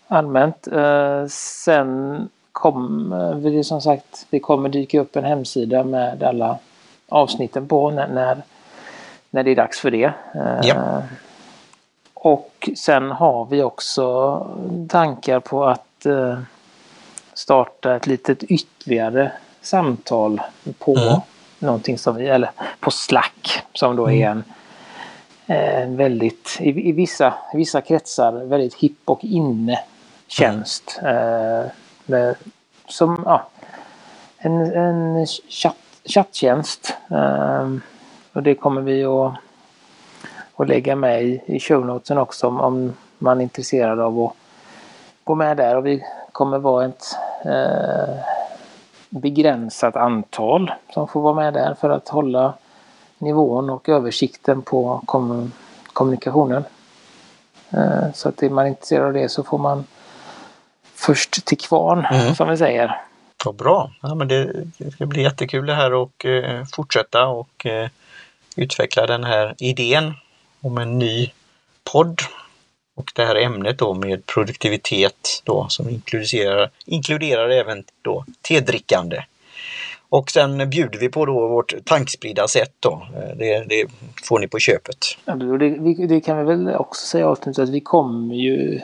allmänt. 0.09 0.67
Eh, 0.67 1.27
sen 1.29 2.29
kommer 2.53 3.35
vi 3.35 3.65
som 3.65 3.81
sagt, 3.81 4.27
det 4.31 4.41
kommer 4.41 4.69
dyka 4.69 5.01
upp 5.01 5.17
en 5.17 5.25
hemsida 5.25 5.85
med 5.85 6.23
alla 6.23 6.59
avsnitten 7.09 7.69
på 7.69 7.91
när, 7.91 8.09
när, 8.09 8.43
när 9.31 9.43
det 9.43 9.51
är 9.51 9.57
dags 9.57 9.81
för 9.81 9.91
det. 9.91 10.13
Eh, 10.35 10.61
Ja. 10.63 11.03
Och 12.15 12.69
sen 12.77 13.11
har 13.11 13.45
vi 13.45 13.63
också 13.63 14.37
tankar 14.89 15.41
på 15.41 15.65
att 15.65 16.07
eh, 16.07 16.39
starta 17.35 17.97
ett 17.97 18.07
litet 18.07 18.43
ytterligare 18.43 19.33
samtal 19.61 20.41
på 20.79 20.97
Mm. 20.97 21.21
någonting 21.59 21.99
som 21.99 22.17
vi, 22.17 22.29
eller 22.29 22.51
på 22.81 22.91
Slack 22.91 23.63
som 23.75 23.97
då 23.97 24.11
är 24.11 24.29
en 24.29 24.45
eh, 25.47 25.89
väldigt, 25.89 26.57
i, 26.61 26.89
i, 26.89 26.93
vissa, 26.93 27.35
i 27.55 27.57
vissa 27.57 27.81
kretsar, 27.81 28.33
väldigt 28.33 28.75
hipp 28.75 28.99
och 29.05 29.25
inne 29.25 29.79
tjänst. 30.27 31.01
Eh, 31.03 31.71
med, 32.07 32.35
som, 32.89 33.23
ja, 33.25 33.49
en, 34.39 34.61
en 34.73 35.27
chatt, 35.49 35.77
chatttjänst. 36.05 36.95
Eh, 37.11 37.69
och 38.33 38.43
det 38.43 38.55
kommer 38.55 38.81
vi 38.81 39.05
att, 39.05 39.33
att 40.57 40.69
lägga 40.69 40.97
med 40.97 41.25
i, 41.25 41.43
i 41.47 41.61
show 41.61 41.87
notesen 41.87 42.19
också 42.19 42.47
om, 42.47 42.61
om 42.61 42.97
man 43.19 43.39
är 43.39 43.43
intresserad 43.43 44.01
av 44.01 44.21
att 44.21 44.33
gå 45.25 45.35
med 45.35 45.57
där. 45.57 45.77
Och 45.77 45.87
vi 45.87 46.05
kommer 46.41 46.59
vara 46.59 46.85
ett 46.85 47.05
eh, 47.45 48.15
begränsat 49.09 49.97
antal 49.97 50.73
som 50.95 51.09
får 51.09 51.21
vara 51.21 51.35
med 51.35 51.55
där 51.55 51.75
för 51.81 51.91
att 51.91 52.09
hålla 52.09 52.55
nivån 53.19 53.71
och 53.71 53.89
översikten 53.89 54.63
på 54.63 55.03
kom, 55.07 55.53
kommunikationen. 55.93 56.65
Eh, 57.71 58.13
så 58.15 58.29
att 58.29 58.43
är 58.43 58.51
man 58.51 58.67
intresserad 58.67 59.07
av 59.07 59.13
det 59.13 59.29
så 59.29 59.43
får 59.43 59.59
man 59.59 59.85
först 60.95 61.45
till 61.47 61.59
kvarn 61.59 62.07
Mm. 62.13 62.35
som 62.35 62.49
vi 62.49 62.57
säger. 62.57 63.01
Vad 63.45 63.55
bra! 63.55 63.91
Ja, 64.03 64.15
men 64.15 64.29
det, 64.29 64.65
det 64.79 64.91
ska 64.91 65.07
bli 65.07 65.23
jättekul 65.23 65.67
det 65.67 65.75
här 65.75 65.93
och 65.95 66.25
eh, 66.25 66.65
fortsätta 66.73 67.27
och 67.27 67.67
eh, 67.67 67.89
utveckla 68.57 69.07
den 69.07 69.25
här 69.25 69.55
idén 69.59 70.15
om 70.61 70.79
en 70.79 70.99
ny 70.99 71.33
podd. 71.93 72.21
Och 73.01 73.13
det 73.15 73.25
här 73.25 73.37
ämnet 73.37 73.79
då 73.79 73.95
med 73.95 74.27
produktivitet 74.27 75.43
då 75.45 75.67
som 75.69 75.89
inkluderar, 75.89 76.71
inkluderar 76.87 77.49
även 77.49 77.85
då 78.03 78.25
tedrickande. 78.43 79.23
Och 80.09 80.31
sen 80.31 80.71
bjuder 80.71 80.99
vi 80.99 81.09
på 81.09 81.27
då 81.27 81.49
vårt 81.49 81.85
tankspridda 81.85 82.49
sätt 82.49 82.75
då. 82.81 83.07
Eh, 83.17 83.37
Det, 83.37 83.65
det 83.69 83.87
får 84.25 84.39
ni 84.39 84.49
på 84.49 84.59
köpet. 84.59 84.97
Ja, 85.25 85.35
det, 85.35 86.07
det 86.07 86.21
kan 86.21 86.39
vi 86.39 86.45
väl 86.45 86.75
också 86.75 87.07
säga 87.07 87.29
avslutningsvis 87.29 87.69
att 87.69 87.75
vi 87.75 87.81
kommer 87.81 88.35
ju 88.35 88.81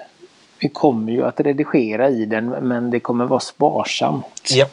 vi 0.59 0.69
kommer 0.69 1.13
ju 1.13 1.25
att 1.25 1.41
redigera 1.41 2.09
i 2.09 2.27
den 2.27 2.49
men 2.49 2.91
det 2.91 3.01
kommer 3.01 3.27
vara 3.27 3.41
sparsamt 3.41 4.51
Ja, 4.51 4.67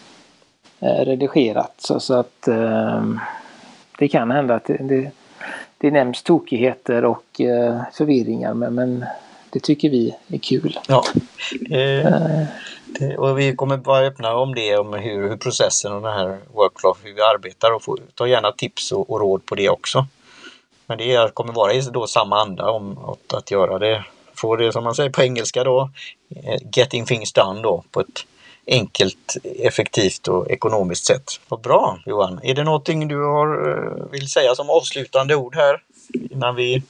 eh, 0.79 1.05
redigerat. 1.05 1.73
Så, 1.77 1.99
så 1.99 2.13
att 2.13 2.47
eh, 2.47 3.03
det 3.99 4.07
kan 4.07 4.31
hända 4.31 4.55
att 4.55 4.65
det, 4.65 4.77
det, 4.77 5.11
det 5.77 5.91
nämns 5.91 6.23
tokigheter 6.23 7.05
och 7.05 7.41
eh, 7.41 7.81
förvirringar 7.93 8.53
men, 8.53 8.75
men 8.75 9.05
det 9.53 9.59
tycker 9.59 9.89
vi 9.89 10.15
är 10.27 10.37
kul. 10.37 10.79
ja. 10.87 11.05
Eh, 11.71 12.47
det, 12.99 13.17
och 13.17 13.39
vi 13.39 13.55
kommer 13.55 13.77
vara 13.77 14.05
öppna 14.05 14.35
om 14.35 14.55
det, 14.55 14.77
om 14.77 14.93
hur, 14.93 15.29
hur 15.29 15.37
processen 15.37 15.91
och 15.91 16.01
den 16.01 16.13
här 16.13 16.39
workflow, 16.53 16.97
hur 17.03 17.13
vi 17.13 17.21
arbetar 17.21 17.71
och 17.71 17.83
få, 17.83 17.97
ta 18.15 18.27
gärna 18.27 18.51
tips 18.51 18.91
och, 18.91 19.09
och 19.09 19.19
råd 19.19 19.45
på 19.45 19.55
det 19.55 19.69
också. 19.69 20.07
Men 20.85 20.97
det 20.97 21.33
kommer 21.33 21.53
vara 21.53 21.73
i 21.73 21.81
då 21.81 22.07
samma 22.07 22.41
anda 22.41 22.69
om 22.69 22.97
att, 22.97 23.33
att 23.33 23.51
göra 23.51 23.79
det, 23.79 24.05
få 24.35 24.55
det 24.55 24.71
som 24.71 24.83
man 24.83 24.95
säger 24.95 25.09
på 25.09 25.21
engelska 25.21 25.63
då, 25.63 25.89
eh, 26.35 26.61
getting 26.77 27.05
things 27.05 27.33
done 27.33 27.61
då 27.61 27.83
på 27.91 27.99
ett 27.99 28.25
enkelt, 28.67 29.37
effektivt 29.43 30.27
och 30.27 30.51
ekonomiskt 30.51 31.05
sätt. 31.05 31.39
Vad 31.47 31.61
bra 31.61 31.99
Johan! 32.05 32.39
Är 32.43 32.53
det 32.53 32.63
någonting 32.63 33.07
du 33.07 33.23
har, 33.23 33.69
eh, 33.69 34.11
vill 34.11 34.29
säga 34.29 34.55
som 34.55 34.69
avslutande 34.69 35.35
ord 35.35 35.55
här 35.55 35.81
innan 36.31 36.55
vi 36.55 36.83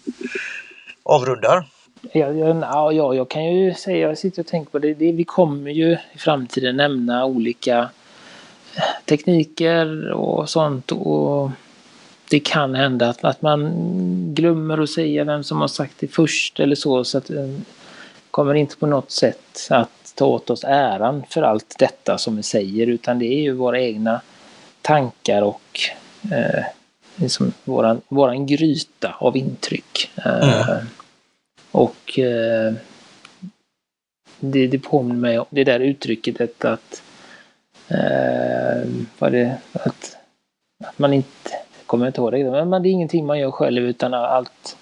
avrundar? 1.04 1.66
Jag, 2.12 2.38
jag, 2.38 2.58
ja, 2.62 3.14
jag 3.14 3.30
kan 3.30 3.46
ju 3.46 3.74
säga, 3.74 4.08
jag 4.08 4.18
sitter 4.18 4.42
och 4.42 4.48
tänker 4.48 4.72
på 4.72 4.80
det, 4.80 4.94
det, 4.94 5.12
vi 5.12 5.24
kommer 5.24 5.72
ju 5.72 5.98
i 6.14 6.18
framtiden 6.18 6.78
nämna 6.78 7.26
olika 7.26 7.90
tekniker 9.06 10.12
och 10.12 10.50
sånt 10.50 10.92
och 10.92 11.52
det 12.30 12.40
kan 12.40 12.76
hända 12.76 13.10
att, 13.10 13.24
att 13.24 13.42
man 13.42 13.72
glömmer 14.34 14.78
att 14.78 14.90
säga 14.90 15.24
vem 15.24 15.44
som 15.44 15.62
har 15.62 15.68
sagt 15.68 15.94
det 16.00 16.08
först 16.08 16.60
eller 16.60 16.76
så 16.76 17.04
så 17.04 17.18
att 17.18 17.32
kommer 18.32 18.54
inte 18.54 18.78
på 18.78 18.88
något 18.88 19.12
sätt 19.12 19.68
att 19.70 20.14
ta 20.16 20.26
åt 20.26 20.50
oss 20.50 20.64
äran 20.64 21.24
för 21.30 21.42
allt 21.42 21.76
detta 21.80 22.18
som 22.18 22.36
vi 22.36 22.44
säger 22.44 22.88
utan 22.88 23.20
det 23.20 23.26
är 23.26 23.42
ju 23.42 23.54
våra 23.54 23.82
egna 23.82 24.22
tankar 24.82 25.42
och 25.42 25.80
eh, 26.32 26.64
liksom 27.16 27.54
våran, 27.64 28.02
våran 28.08 28.46
gryta 28.46 29.16
av 29.20 29.38
intryck. 29.38 30.12
Eh, 30.26 30.70
Mm 30.70 30.88
och 31.74 32.20
eh, 32.20 32.74
det, 34.40 34.68
det 34.68 34.80
påminner 34.80 35.22
mig 35.22 35.40
om 35.40 35.46
det 35.50 35.64
där 35.64 35.80
uttrycket 35.80 36.42
att, 36.42 36.66
att, 36.66 37.04
eh, 37.88 38.90
vad 39.20 39.32
det, 39.32 39.58
att, 39.72 40.18
att 40.84 41.00
man 41.00 41.14
inte, 41.14 41.50
jag 41.52 41.86
kommer 41.86 42.08
inte 42.08 42.22
ihåg 42.22 42.32
det, 42.32 42.66
men 42.66 42.84
det 42.84 42.90
är 42.90 42.92
ingenting 42.92 43.26
man 43.26 43.40
gör 43.40 43.52
själv 43.52 43.84
utan 43.84 44.14
allt 44.14 44.78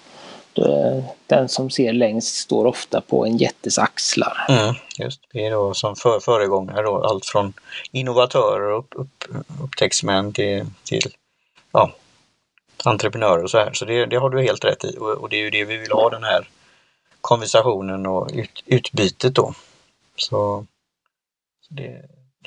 den 1.26 1.48
som 1.48 1.70
ser 1.70 1.92
längst 1.92 2.34
står 2.34 2.66
ofta 2.66 3.00
på 3.00 3.26
en 3.26 3.36
jättes 3.36 3.78
axlar. 3.78 4.46
Mm, 4.48 4.74
just 4.98 5.20
det 5.32 5.46
är 5.46 5.50
då 5.50 5.74
som 5.74 5.96
för, 5.96 6.20
föregångare 6.20 6.82
då, 6.82 7.04
allt 7.04 7.26
från 7.26 7.52
innovatörer 7.92 8.72
och 8.72 8.78
upp, 8.78 8.94
upp, 8.96 9.24
upptäcktsmän 9.64 10.32
till, 10.32 10.66
till 10.84 11.12
ja, 11.72 11.92
entreprenörer 12.84 13.42
och 13.42 13.50
så 13.50 13.58
här. 13.58 13.72
Så 13.72 13.84
det, 13.84 14.06
det 14.06 14.16
har 14.16 14.30
du 14.30 14.42
helt 14.42 14.64
rätt 14.64 14.84
i 14.84 14.96
och, 14.98 15.10
och 15.10 15.28
det 15.28 15.36
är 15.36 15.40
ju 15.40 15.50
det 15.50 15.64
vi 15.64 15.76
vill 15.76 15.92
ha 15.92 16.10
den 16.10 16.24
här 16.24 16.48
konversationen 17.22 18.06
och 18.06 18.30
ut, 18.34 18.62
utbytet 18.66 19.34
då. 19.34 19.54
Så 20.16 20.66
det, 21.68 22.02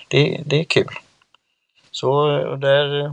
det, 0.08 0.42
det 0.46 0.60
är 0.60 0.64
kul. 0.64 0.90
Så 1.92 2.28
där 2.56 3.12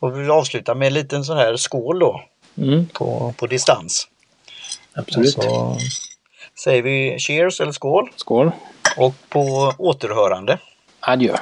får 0.00 0.10
vi 0.10 0.28
avsluta 0.28 0.74
med 0.74 0.86
en 0.86 0.94
liten 0.94 1.24
sån 1.24 1.36
här 1.36 1.56
skål 1.56 1.98
då 1.98 2.22
Mm, 2.58 2.86
på, 2.86 3.34
på 3.38 3.46
distans. 3.46 4.08
absolut. 4.94 5.32
Så 5.32 5.76
säger 6.64 6.82
vi 6.82 7.18
cheers 7.18 7.60
eller 7.60 7.72
skål 7.72 8.10
Skål. 8.16 8.50
och 8.96 9.14
på 9.28 9.72
återhörande. 9.78 10.58
Adjö. 11.00 11.36